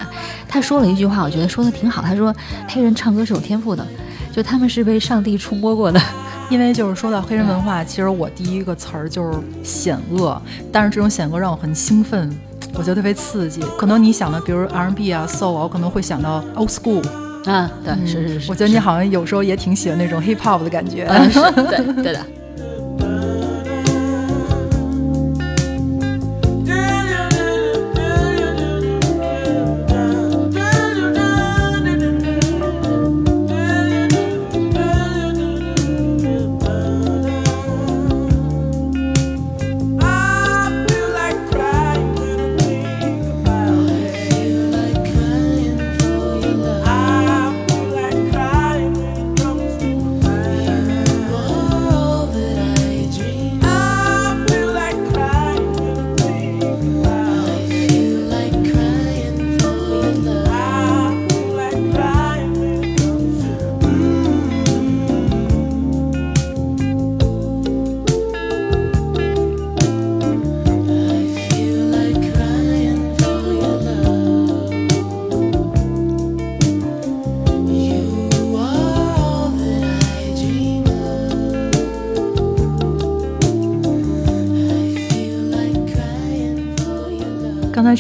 [0.48, 2.34] 他说了一句话，我觉得说的挺好，他说
[2.68, 3.86] 黑人唱歌是有天赋的，
[4.34, 6.02] 就他们是被上帝触摸过的。
[6.50, 12.30] 因为就是说到黑人文化，其实我第一个词儿就是险恶，但是这种险恶让我很兴奋，
[12.74, 13.62] 我觉得特别刺激。
[13.78, 17.02] 可能你想的，比如 R&B 啊、soul 啊，我可能会想到 old school。
[17.46, 21.06] 啊，对，是是是，我觉得你好像有时候也挺喜欢那种 hip hop 的感觉。
[21.10, 22.26] 嗯，是对对的。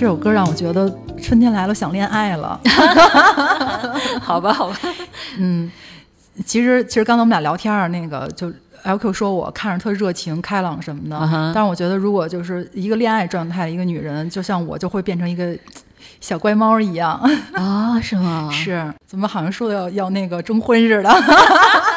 [0.01, 0.91] 这首歌让我觉得
[1.21, 2.59] 春天来了，想恋爱了。
[4.19, 4.75] 好吧，好吧，
[5.37, 5.71] 嗯，
[6.43, 8.51] 其实其实刚才我们俩聊天儿，那个就
[8.83, 11.19] LQ 说我看着特热情、开朗什么的
[11.53, 15.55] 但是我觉得如果就是一个恋爱状态的一个女人，就像我，就会变成一个
[16.19, 17.11] 小乖猫一样。
[17.53, 18.49] 啊，是吗？
[18.51, 21.09] 是，怎么好像说的要要那个征婚似的？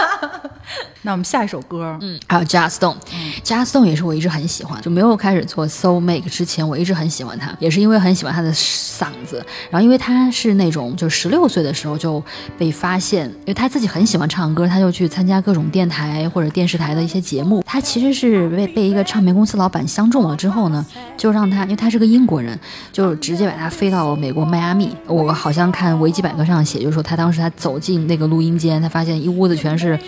[1.06, 12.22] 那我们下一首歌，嗯，还有 Jazz Stone，Jazz Stone 也是我一直很喜欢，就没有开始做 Soul Make 之前，我一直很喜欢他，也是因为很喜欢他的嗓子，然后因为他是那种就十六岁的时候就
[12.56, 20.84] 被发现，因为他自己很喜欢唱歌，他就去参加各种电台或者电视台的一些节目，他其实是被被一个唱片公司老板相中了之后呢，
[21.18, 22.58] 就让他，因为他是个英国人，
[22.90, 24.90] 就直接把他飞到美国迈阿密。
[25.06, 29.98] 我好像看维基百科上写，就是说他当时他走进那个录音间，他发现一屋子全是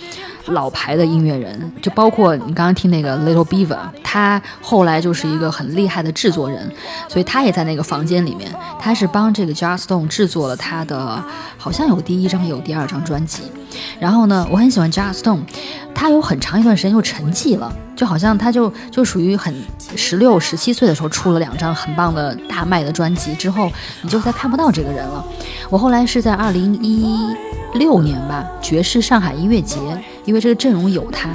[0.46, 6.70] 老牌的音乐人，就包括你刚刚听那个 Little Beaver，他后来就是一个很厉害的制作人，
[7.08, 11.24] 所以他也在那个房间里面，他是帮这个 j a s t o n e 制作了他的，
[11.56, 13.42] 好像有第一张有第二张专辑。
[13.98, 15.44] 然后呢，我很喜欢 j a s t o n e
[15.94, 19.54] 他有很长一段时间就沉寂了，就好像他就就属于很
[19.96, 23.70] 十六、十七岁的时候出了两张很棒的大卖的专辑之后，
[24.02, 25.24] 你就再看不到这个人了。
[25.70, 27.16] 我后来是在二零一
[27.74, 29.78] 六年吧，爵士上海音乐节，
[30.26, 31.30] 因为这个阵容有他。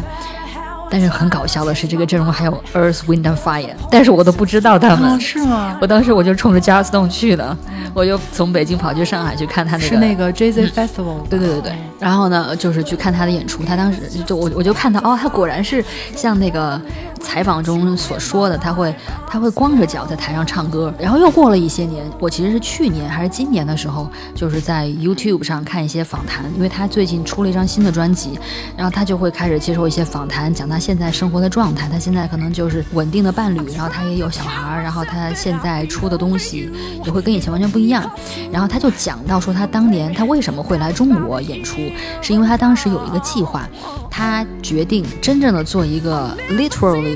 [0.93, 5.13] 但是很搞笑的是，这个阵容还有 Earth, Wind and Fire，但是我都不知道他们。
[5.13, 5.77] 哦，是吗？
[5.79, 7.57] 我当时我就冲着 Jazz Stone 去的，
[7.93, 9.87] 我就从北京跑去上海去看他那个。
[9.87, 15.81] 是那个 Jay Z Festival，、对对对对，然后呢，就是去看他的演出，他当时就我我就看到哦，他果然是
[16.13, 16.77] 像那个
[17.21, 18.93] 采访中所说的，他会
[19.27, 20.93] 他会光着脚在台上唱歌。
[20.99, 28.39] 然后又过了一些年，我其实是去年还是今年的时候，就是在 YouTube 上看一些访谈，因为他最近出了一张新的专辑，
[28.75, 36.69] 然后他就会开始接受一些访谈，讲他现在生活的状态，他现在可能就是稳定的伴侣，然后他也有小孩儿，然后他现在出的东西
[37.05, 38.09] 也会跟以前完全不一样。
[38.51, 41.77] 然后他就讲到说，他当年他为什么会来中国演出，
[42.21, 43.67] 是因为他当时有一个计划，
[44.09, 47.10] 他决定真正的做一个 literally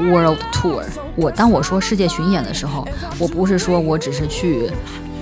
[0.00, 0.82] world tour。
[1.16, 2.86] 我当我说世界巡演的时候，
[3.18, 4.70] 我不是说我只是去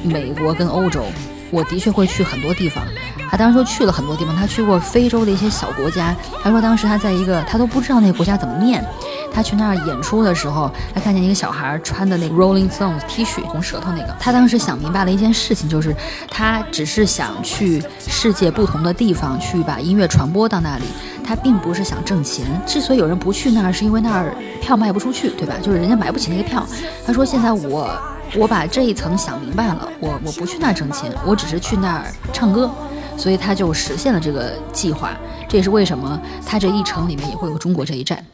[0.02, 1.04] 美国跟欧洲，
[1.50, 2.84] 我的确会去很多地方。
[3.30, 6.16] 他当时说去了很多地方，他去过非洲的一些小国家。
[6.42, 8.82] 他说当时他在一个他都不知道那个国家怎么念，
[9.32, 14.16] 他去那儿演出的时候，他看见一个小孩穿的那个 Rolling Stones T 恤，红舌头那个。
[14.18, 15.94] 他当时想明白了一件事情，就是
[16.30, 20.84] 他只是想去世界不同的地方去把音乐传播到那里。
[21.22, 25.56] 他并不是想挣钱，之所以有人不去那儿，是因为那儿票卖不出去，对吧？
[25.62, 26.66] 就是人家买不起那个票。
[27.06, 27.90] 他说现在我
[28.36, 32.70] 我把这一层想明白了，我我不去那儿挣钱，我只是去那儿唱歌。
[33.16, 35.10] 所以他就实现了这个计划，
[35.48, 38.24] 这也是为什么他这一程里面也会有中国这一站。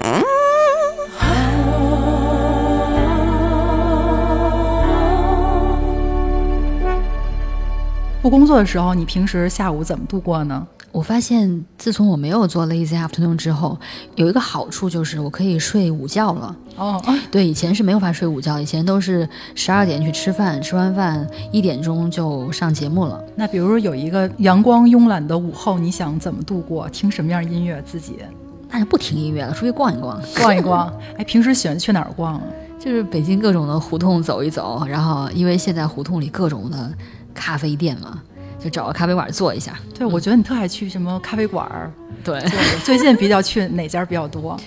[0.01, 0.23] Mm.
[8.21, 10.67] 不工作的时候，你平时下午怎么度过呢？
[10.95, 13.77] 我发现，自从我没有做 lazy afternoon 之后，
[14.15, 16.57] 有一个好处就是我可以睡午觉了。
[16.77, 23.21] 哦，对，以前是没有法睡午觉，以前都是十二点去吃饭，吃完饭一点钟就上节目了。
[23.35, 26.89] 那比如说有一个阳光慵懒的午后，你想怎么度过？
[26.91, 27.83] 听什么样音乐？
[27.83, 28.21] 自己
[28.71, 30.93] 那就不听音乐了，出去逛一逛，逛一逛。
[31.19, 32.43] 哎，平时喜欢去哪儿逛啊？
[32.79, 36.93] 就是北京各种的胡同走一走，然后因为现在胡同里各种的
[37.35, 38.23] 咖啡店嘛，
[38.65, 39.79] 就找个咖啡馆坐一下。
[39.97, 41.93] 对，我觉得你特爱去什么咖啡馆儿
[42.25, 42.41] 对。
[42.83, 44.59] 最近比较去哪家比较多？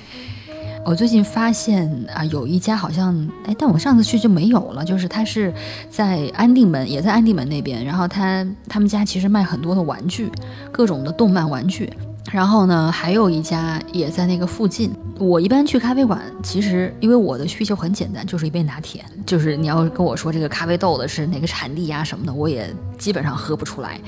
[0.85, 4.85] 我最近发现啊，有一家好像，哎，但我上次去就没有了。
[4.85, 5.51] 就是它是
[5.89, 7.83] 在安定门，也在安定门那边。
[7.83, 10.31] 然后他他们家其实卖很多的玩具，
[10.71, 11.91] 各种的动漫玩具。
[12.31, 14.93] 然后呢，还有一家也在那个附近。
[15.19, 19.03] 我一般去咖啡馆，其实因为我的需求很简单，就是一杯拿铁。
[19.25, 23.99] 就是你要跟我说这个咖啡豆的是哪个产地呀、什么的，我也基本上喝不出来。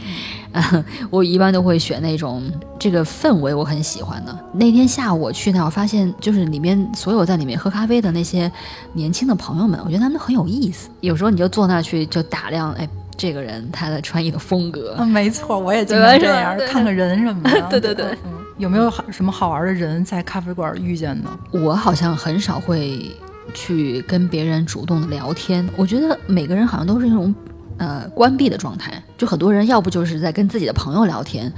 [0.53, 2.43] 嗯， 我一般都会选那种
[2.78, 4.39] 这个氛围我很喜欢的。
[4.53, 8.51] 那天下午我去那，我发现就是里面所有在里面喝咖啡的那些
[8.93, 10.89] 年轻的朋友们，我觉得他们很有意思。
[11.01, 12.88] 有时候你就坐那去就打量，哎，
[13.20, 16.20] 这个人他的穿衣的风格，嗯，没错，我也经对吧常
[16.57, 17.61] 这样，看看人什么的。
[17.70, 21.30] 对对对嗯有没有好什么好玩的人在咖啡馆遇见呢？
[21.51, 23.15] 我好像很少会
[23.53, 25.67] 去跟别人主动的聊天。
[25.76, 27.34] 我觉得每个人好像都是那种
[27.78, 31.51] 呃关闭的状态，就很多人要不就是在跟自己的朋友聊天，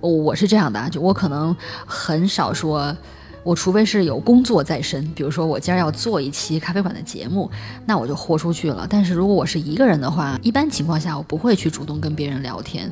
[0.00, 1.54] 我我是这样的啊，就我可能
[1.86, 2.96] 很少说。
[3.42, 7.50] 我除非是有工作在身，比如说我今儿要做一期咖啡馆的节目，
[7.86, 8.86] 那我就豁出去了。
[8.88, 12.90] 但是如果我是一个人的话，一般情况下我不会去主动跟别人聊天，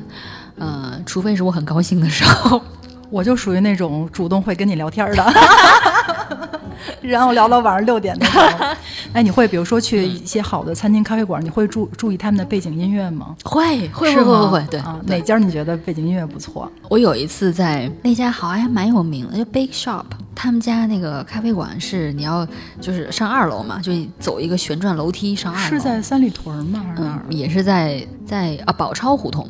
[0.57, 2.61] 呃，除非是我很高兴的时候。
[3.11, 5.33] 我就属于那种主动会跟你聊天的，
[7.01, 8.67] 然后聊到晚上六点那种。
[9.13, 13.35] 哎，你会比如说去一些好的餐厅、咖啡馆，你会注注意他们的背景音乐吗？
[13.43, 16.71] 会会会会会，对啊，哪家你觉得背景音乐不错？
[16.89, 20.05] 我有一次在那家好像还蛮有名的，就 Bake Shop，
[20.35, 22.47] 他们家那个咖啡馆是你要
[22.79, 25.67] 就是上二楼嘛，就走一个旋转楼梯上二楼。
[25.69, 26.85] 是在三里屯吗？
[26.97, 29.47] 嗯？，也是在在啊宝钞胡同。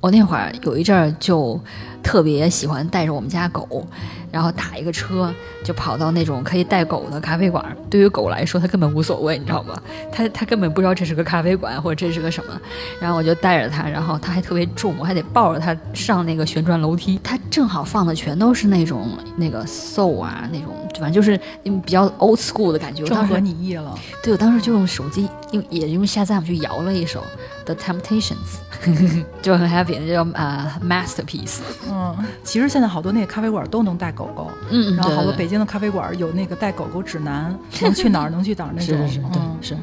[0.00, 1.58] 我那会儿有一阵儿就
[2.02, 3.86] 特别喜欢带着我们家狗，
[4.30, 7.64] 然后打一个车就跑到那种可以带狗的咖啡馆。
[7.88, 9.80] 对于狗来说，它根本无所谓，你知道吗？
[10.10, 12.60] 它它根本不知道这是个咖啡馆或者这是个什么。
[13.00, 17.20] 然后我就带着它，然后它还特别重，我还得抱着它上那个旋转楼梯。
[17.22, 23.04] 它正好放的全都是那种那个 soul 啊那种，反正就是嗯比较 old school 的感觉。
[23.04, 23.96] 我当时正合你意了。
[24.22, 27.22] 对，我当时就用手机用也用下载去摇了一首
[27.64, 28.58] The Temptations，
[29.40, 31.58] 就很 happy，那叫呃 masterpiece。
[31.88, 38.96] 嗯，其实现在好多那个咖啡馆都能带狗狗，嗯然后好多对对北京的咖啡馆有那个带狗狗指南，能去哪儿能去哪儿那种。
[38.96, 39.76] 是是是，对嗯是，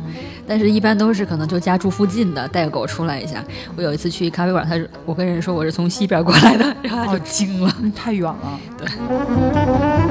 [0.47, 3.43] 但是一般都是可能就家住附近的，带个狗出来一下。
[3.75, 7.73] 我有一次去咖啡馆，他是我跟人说我是从西边过来的，然后他就惊了。
[7.81, 8.59] 嗯太远了。
[8.77, 8.85] 就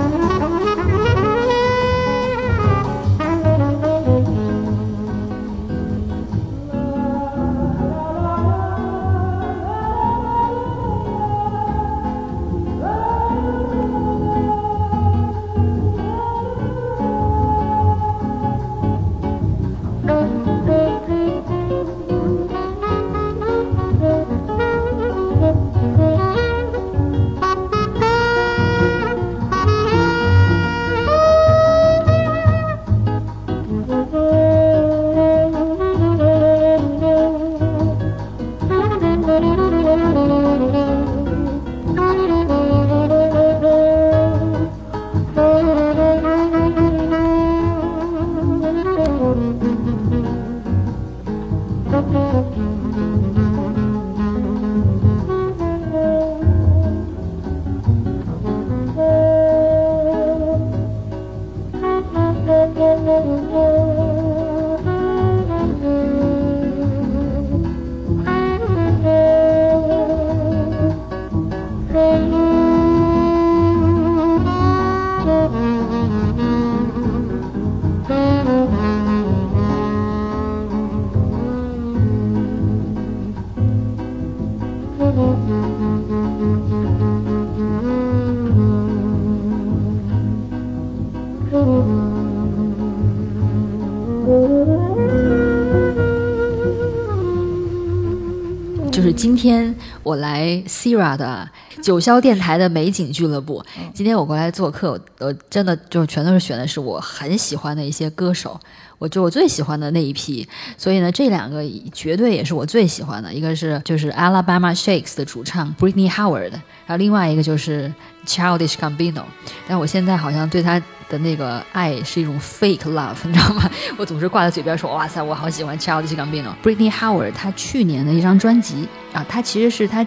[99.38, 101.48] 天我来 Sira 的
[101.80, 103.64] 九霄电台的美景俱乐部。
[103.94, 108.58] 今天我过来做客，我真的就全都是选的是我很喜欢的一些歌手，
[108.98, 110.46] 我就我最喜欢的那一批。
[110.76, 117.92] 所以呢，这两个绝对也是我最喜欢的，一个是就是 Alabama Shakes 的主唱 Britney Howard，然后另外一个就是
[118.26, 119.22] Childish Gambino。
[119.66, 123.70] 但我现在好像对他的那个爱是一种 fake love，你知道吗？
[123.96, 126.52] 我总是挂在嘴边说，哇塞，我好喜欢 Childish Gambino。
[126.62, 130.06] Britney Howard 他去年的一张专辑啊，他其实是他。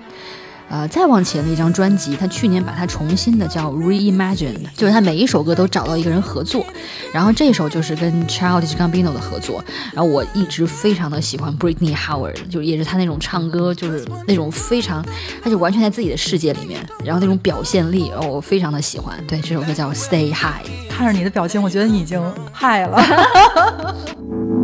[0.71, 6.65] 呃，再往前的一张专辑，他去年把它重新的叫 Reimagined，就是他每一首歌都找到一个人合作，
[7.13, 9.61] 然后这首就是跟 Childish Gambino 的合作，
[9.93, 15.05] 然后我一直非常的喜欢 Britney Howard，就也是他那种唱歌，就是那种非常，
[15.43, 19.21] 他就完全在自己的世界里面，然后那种表现力，然后我非常的喜欢。
[19.27, 20.65] 对，这首歌叫 Stay High。
[20.89, 22.21] 看着你的表情，我觉得你已经
[22.53, 22.97] 嗨了。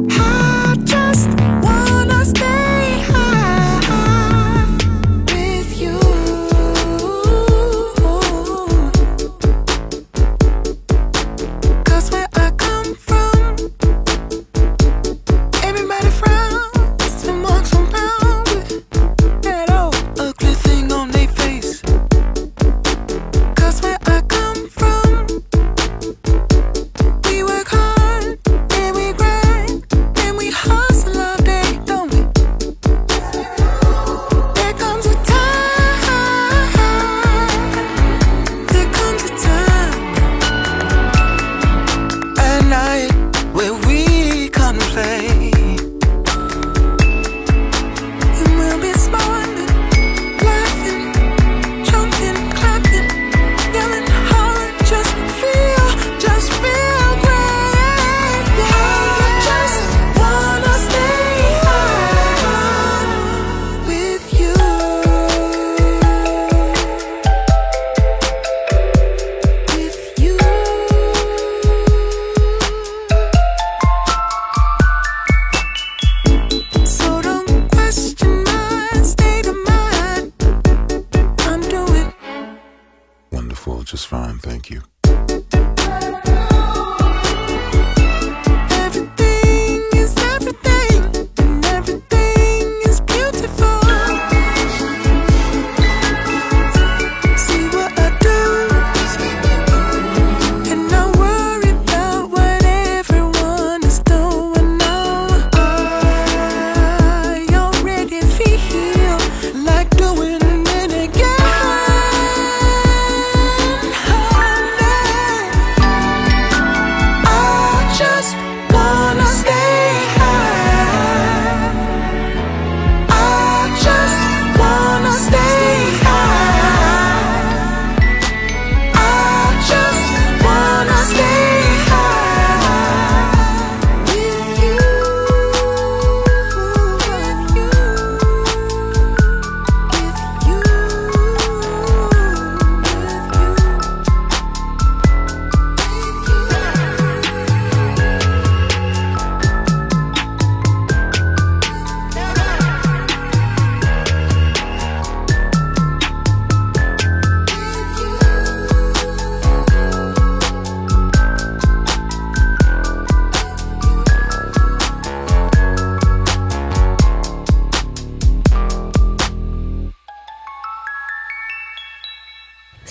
[0.09, 1.56] I just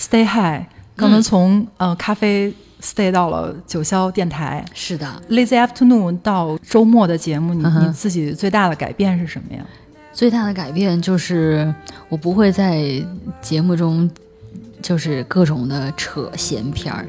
[0.09, 0.63] Stay high，
[0.95, 4.63] 刚才从、呃咖啡 stay 到了九霄电台。
[4.73, 9.65] 是的，，Lazy Afternoon 到周末的节目，你、嗯你自己最大的改变是什么呀？
[10.13, 11.73] 最大的改变就是
[12.07, 12.81] 我不会在
[13.41, 14.09] 节目中
[14.81, 17.05] 就是各种的扯闲篇儿，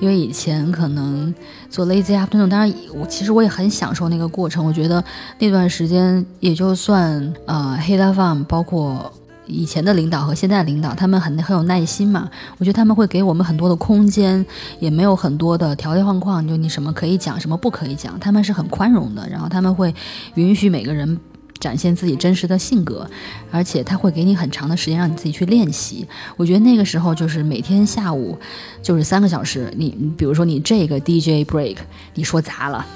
[0.00, 1.32] 因为以前可能
[1.70, 5.02] 做 lazy afternoon，当然我其实我也很享受那个过程，我觉得
[5.38, 9.12] 那段时间也就算呃 h e l a Farm 包括。
[9.50, 12.30] 以前的领导和现在的领导，他们很很有耐心嘛。
[12.58, 14.44] 我觉得他们会给我们很多的空间，
[14.78, 19.28] 也没有很多的条条框框，就你什么可以讲，什么不可以讲，他们是很宽容的。
[19.28, 19.94] 然后他们会
[20.34, 21.18] 允许每个人
[21.58, 23.06] 展现自己真实的性格，
[23.50, 26.06] 而且他会给你很长的时间让你自己去练习。
[26.36, 28.38] 我觉得那个时候就是每天下午
[28.82, 31.76] 就是三个小时，你你比如说你这个 DJ break
[32.14, 32.86] 你说砸了，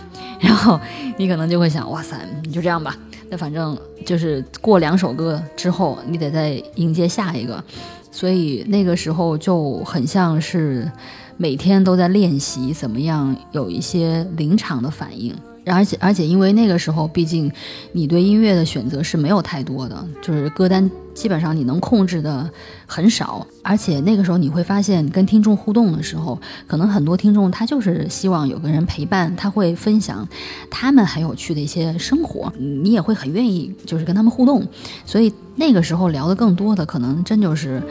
[0.41, 0.81] 然后
[1.19, 2.97] 你可能就会想，哇塞，你就这样吧。
[3.31, 7.63] 那反正就是过两首歌之后，你得再迎接下一个，
[8.11, 10.91] 所以那个时候就很像是
[11.37, 15.35] 每天都在练习怎么样有一些临场的反应。
[15.67, 17.51] 而且而且，因为那个时候，毕竟
[17.93, 22.51] 你对音乐的选择是没有太多的，就是歌单基本上你能控制的
[22.87, 23.47] 很少。
[23.63, 30.29] 而且那个时候你会发现，跟听众互动的时候，可能很多听众他就是希望有个人陪伴，他会分享
[30.71, 34.67] 他们很有趣的一些生活，你也会很愿意就是跟他们互动。
[35.07, 37.83] 所以那个时候聊的更多的，可能真就是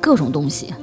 [0.00, 0.74] 各种东西。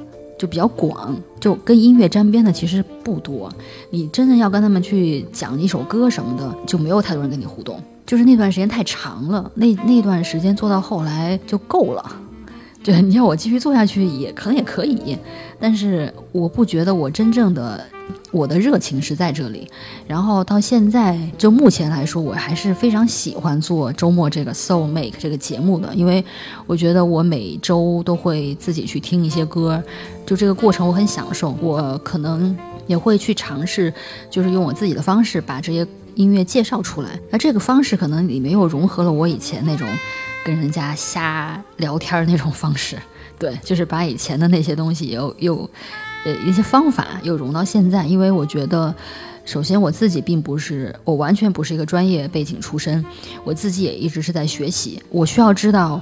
[0.41, 3.47] 就比较广，就跟音乐沾边的其实不多。
[3.91, 7.79] 你真的要跟他们去讲一首歌什么的，就没有太多人跟你互动。
[8.07, 12.03] 就是那段时间太长了，那那段时间做到后来就够了。
[12.83, 15.15] 对，你要我继续做下去也可能也可以，
[15.59, 17.85] 但是我不觉得我真正的
[18.31, 19.67] 我的热情是在这里。
[20.07, 26.23] 然后到现在，就目前来说，我还是非常喜欢做周末这个 Soul Make 这个节目的，因为
[26.65, 29.81] 我觉得我每周都会自己去听一些歌，
[30.25, 31.55] 就这个过程我很享受。
[31.61, 32.57] 我可能
[32.87, 33.93] 也会去尝试，
[34.29, 35.85] 就是用我自己的方式把这些
[36.15, 37.09] 音乐介绍出来。
[37.29, 39.87] 那这个方式可能里面又融合了我以前那种
[40.43, 42.97] 跟人家瞎聊天那种方式，
[43.39, 45.69] 对，就是把以前的那些东西又又
[46.25, 48.93] 呃一些方法又融到现在，因为我觉得。
[49.43, 53.03] 首先，我自己并不是，我完全不是一个专业背景出身，
[53.43, 55.01] 我自己也一直是在学习。
[55.09, 55.99] 我需要知道，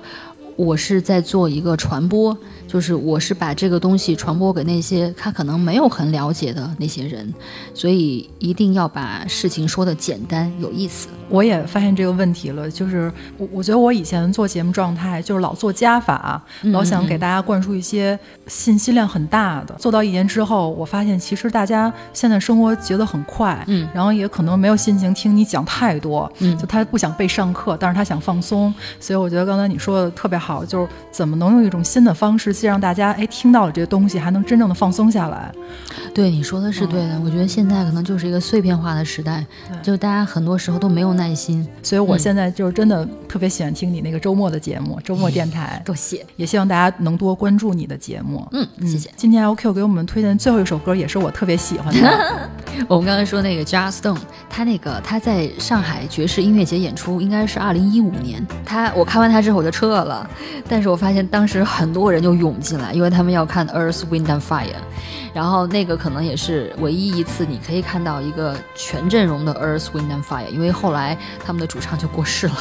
[0.57, 7.33] 我是在做一个传播，就是我是把这个东西传播给那些他可能没有很了解的那些人，
[7.73, 11.07] 所以一定要把事情说的简单有意思。
[11.29, 18.17] 我也发现这个问题了，就是我我觉得我以前做节目状态就是老做加法，老想给大家灌输一些
[18.47, 19.75] 信息量很大的。
[19.75, 28.73] 做到一年之后，我发现其实大家现在生活节奏很快，嗯然后也可能没有心情听你讲太多，嗯就他不想被上课，但是他想放松。
[28.99, 35.51] 所以我觉得刚才你说的特别好，就是怎么能用一种新的方式，既让大家哎听到了这些东西，还能真正的放松下来。
[36.13, 39.45] 对你说的是对的，我觉得现在可能就是一个碎片化的时代，
[39.83, 41.67] 就大家很多时候都没有耐心。
[41.83, 45.81] 所以我现在就是真的特别喜欢听你那个周末的节目，周末电台。
[45.85, 48.47] 多谢，也希望大家能多关注你的节目。
[48.53, 49.09] 嗯，谢谢。
[49.15, 52.49] 今天 LQ 给我们推荐最后一首歌，也是我特别喜欢的。
[52.87, 54.17] 我们刚才说那个 Jar Stone，
[54.49, 58.45] 他那个他在上海爵士音乐节演出，应该是二零一五年。
[58.65, 60.29] 他我看完他之后我就撤了，
[60.67, 64.67] 但是我发现当时很多人就涌进来，因为他们要看 Earth, Wind and Fire。
[65.31, 71.08] 然后那个可能也是唯一一次你可以看到一个全阵容的 Earth, Wind and Fire，因为后来
[71.45, 72.57] 他们的主唱就过世了。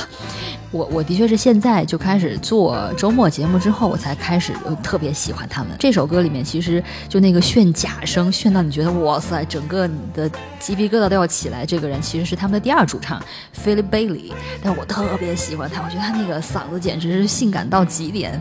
[0.70, 5.72] 我我的确是现在就开始做周末节目之后，我才开始特别喜欢他们。
[5.78, 11.64] 这首歌里面其实就那个炫假声，炫到你觉得哇塞，整个你的鸡皮疙瘩都要起来。
[11.64, 13.18] 这个人其实是他们的第二主唱
[13.64, 14.32] Philip Bailey，
[14.62, 18.38] 但我特别喜欢他，我觉得他那个嗓子简直是性感到极点。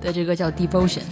[0.00, 1.02] 对，这个叫 Devotion。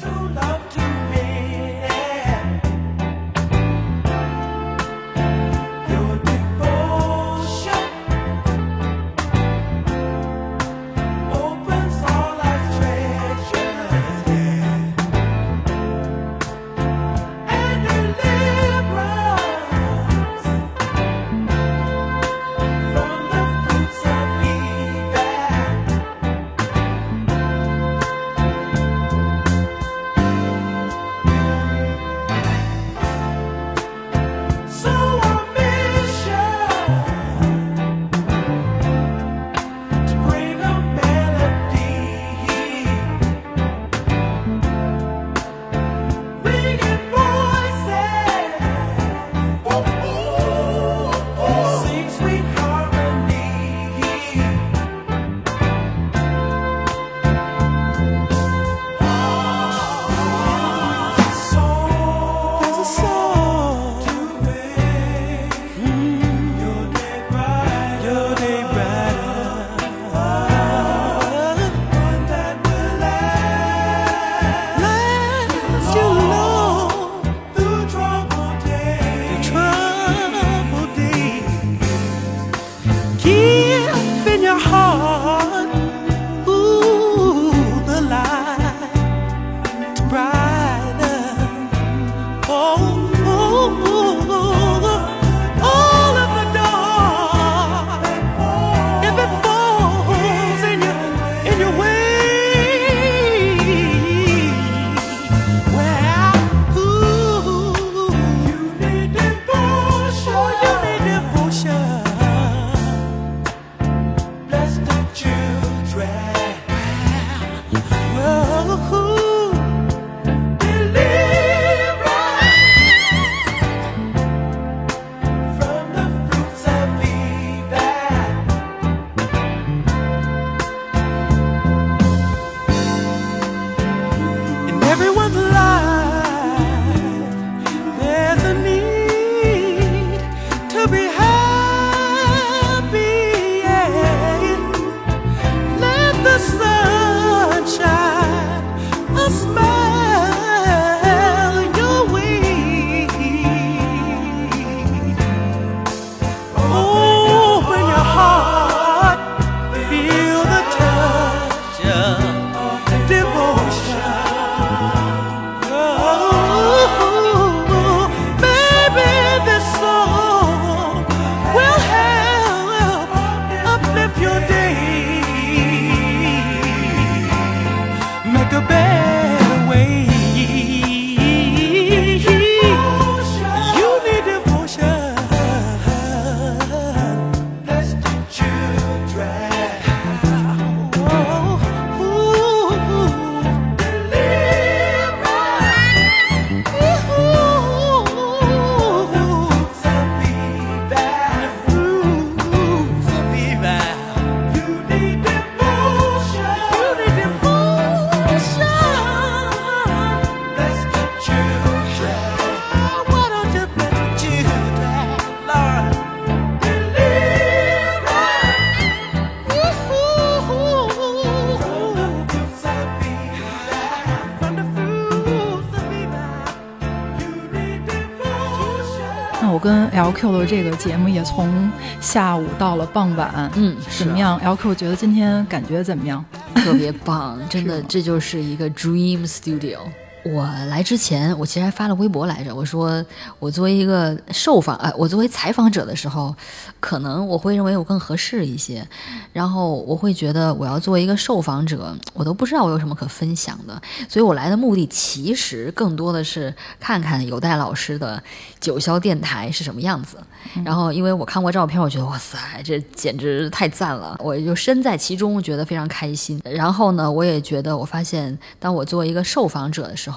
[229.95, 231.70] LQ 的这个节目也从
[232.01, 236.24] 下午到了傍晚，嗯怎么样？LQ 觉得今天感觉怎么样？
[236.55, 239.78] 特别棒， 真的，这就是一个 dream studio。
[240.25, 243.05] 我来之前，我其实还发了微博来着，我说
[243.41, 246.35] 我作为一个受访，呃，我作为采访者的时候，
[246.79, 248.87] 可能我会认为我更合适一些，
[249.33, 258.23] 然后我会觉得我要作为一个受访者，我都不知道我有什么可分享的，所以我来的目的其实更多的是看看有代老师的
[258.61, 260.18] 九霄电台是什么样子。
[260.64, 266.41] 然后因为我看过照片，我觉得哇塞，这简直太赞了，我就身在其中，觉得非常开心。
[266.45, 270.12] 然后呢，我也觉得我发现，当我作为一个受访者的时候，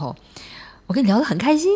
[0.87, 1.71] 我跟你聊得很开心，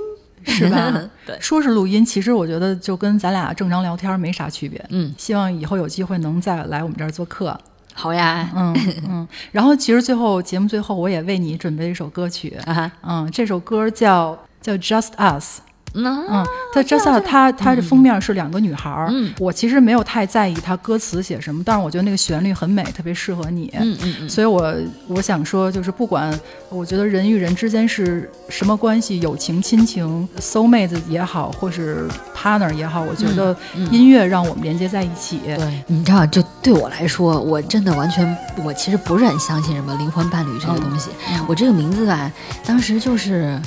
[0.45, 0.91] 是吧
[1.26, 4.84] 对，说是录音，其实我觉得就跟咱俩正常聊天没啥区别。
[4.89, 7.57] 嗯，希望以后有机会能再来我们这儿做客。
[7.93, 8.76] 好呀，嗯
[9.09, 9.28] 嗯。
[9.51, 12.57] 然后其实最后节目最后，我也为你准备了一首歌曲。
[12.65, 15.59] 啊哈，嗯，这首歌叫叫 Just Us。
[15.93, 19.07] 那嗯，他 Just Us，它它的封面是两个女孩儿。
[19.11, 23.71] 嗯我其实没有太在意他歌词写什么，但是我觉得那个旋律很美，特别适合你。
[23.79, 24.73] 嗯嗯嗯，所以我
[25.07, 26.37] 我想说，就是不管
[26.69, 35.39] 我觉得人与人之间是什么关系，友情、亲情、soul mate 也好，或是 partner 也好，我觉得嗯音乐让我们连接在一起。
[35.45, 41.09] 对，你知道，就对我来说，我真的完全，我其实不是很相信什么灵魂伴侣这个东西。
[41.31, 42.31] 嗯我这个名字吧，
[42.65, 43.59] 当时就是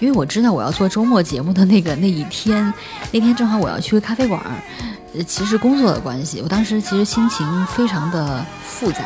[0.00, 2.72] 因为我知道我要做周末节目的那个 那一天，
[3.12, 4.40] 那天正好我要去咖啡馆，
[5.26, 9.04] 其实工作的关系，我当时其实心情非常的复杂。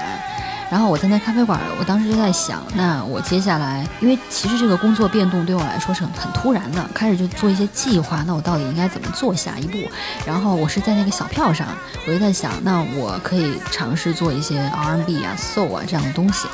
[0.70, 9.78] 然后我在那咖啡馆，我当时就在想，那我接下来，因为其实这个工作变动对我来说是很很突然的，开始就做一些计划，那我到底应该怎么做下一步？
[10.26, 11.68] 然后我是在那个小票上，
[12.06, 16.48] 我就在想，那我可以尝试做一些 R&B 啊、Soul 啊这样的东西。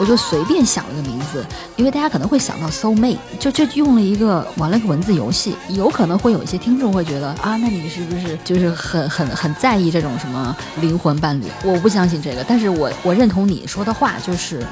[0.00, 1.46] 我就随便想了个名字，
[1.76, 11.44] 因为大家可能会想到 Soul Mate，就就用了一个玩了个文字游戏，有可能会有一些听众会觉得啊，那你是不是就是很很很在意这种什么灵魂伴侣？
[11.62, 14.64] 我不相信这个，但是我我认同你说的话，就是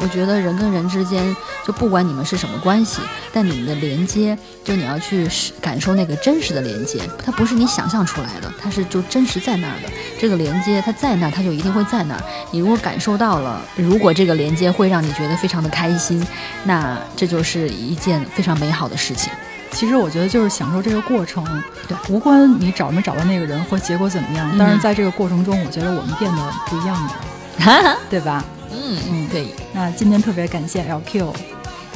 [0.00, 1.34] 我觉得人跟人之间，
[1.66, 3.00] 就不管你们是什么关系，
[3.32, 5.28] 但你们的连接，就你要去
[5.60, 9.88] 感受那个真实的连接，它不是你想象出来的，它是就真实在那儿的。
[10.18, 12.22] 这个连接它在那儿，它就一定会在那儿。
[12.50, 16.26] 你如果感受到了，如果这个连接会让你觉得非常的开心，
[16.64, 19.32] 那这就是一件非常美好的事情。
[19.72, 21.44] 其实我觉得就是享受这个过程，
[21.88, 27.16] 对，无关你找没找到那个人或结果怎么样，嗯但是在这个过程中，我觉得我们变得不一样了，
[28.10, 28.44] 对吧？
[28.70, 31.26] 嗯嗯可以，那今天特别感谢 LQ，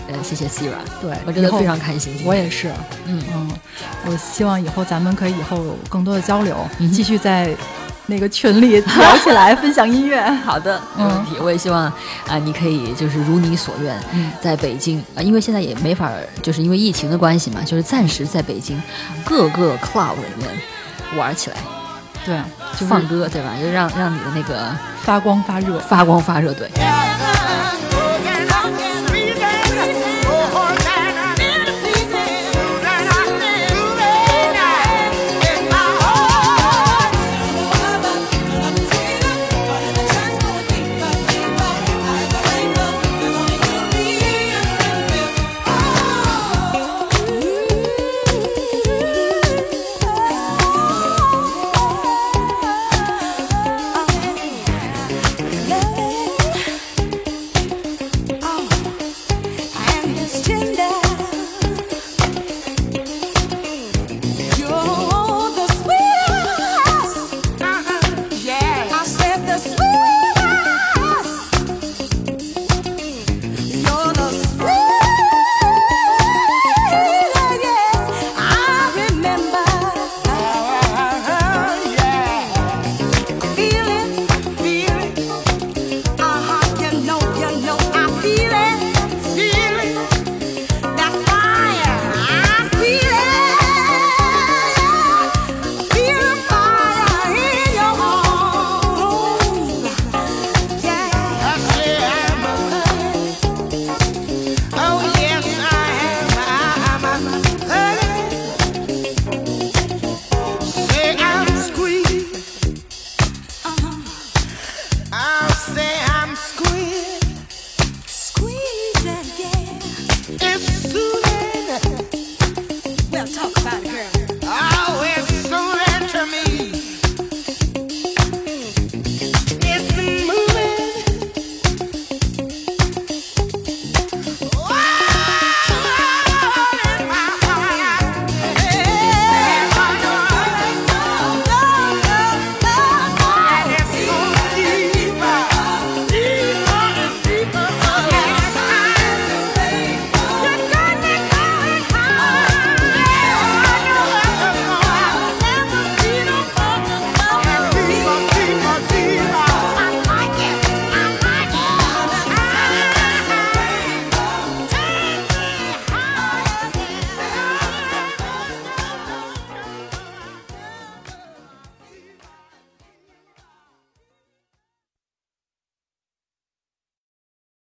[0.08, 2.14] 呃，谢谢 Sira，对我真的非常开心。
[2.24, 2.70] 我也是，
[3.06, 3.22] 嗯。
[3.34, 3.50] 嗯，
[4.06, 6.90] 我希望以后咱们可以以后有更多的交流，嗯。
[6.90, 7.54] 继续在
[8.06, 10.22] 那个群里聊起来，分享音乐。
[10.46, 11.36] 好的，没问题。
[11.40, 11.82] 我也希望
[12.26, 14.32] 啊、你可以就是如你所愿，嗯。
[14.40, 18.80] 在北京啊、因为现在也没法儿，就是因为疫情的关系嘛，就是暂时在北京
[19.26, 20.48] 各个 club 里面
[21.18, 21.56] 玩起来，
[22.28, 22.36] 对，
[22.74, 23.54] 就是放歌，对吧？
[23.58, 24.70] 就让让你的那个
[25.00, 25.78] 发光发热。
[25.78, 26.68] 发光发热，对。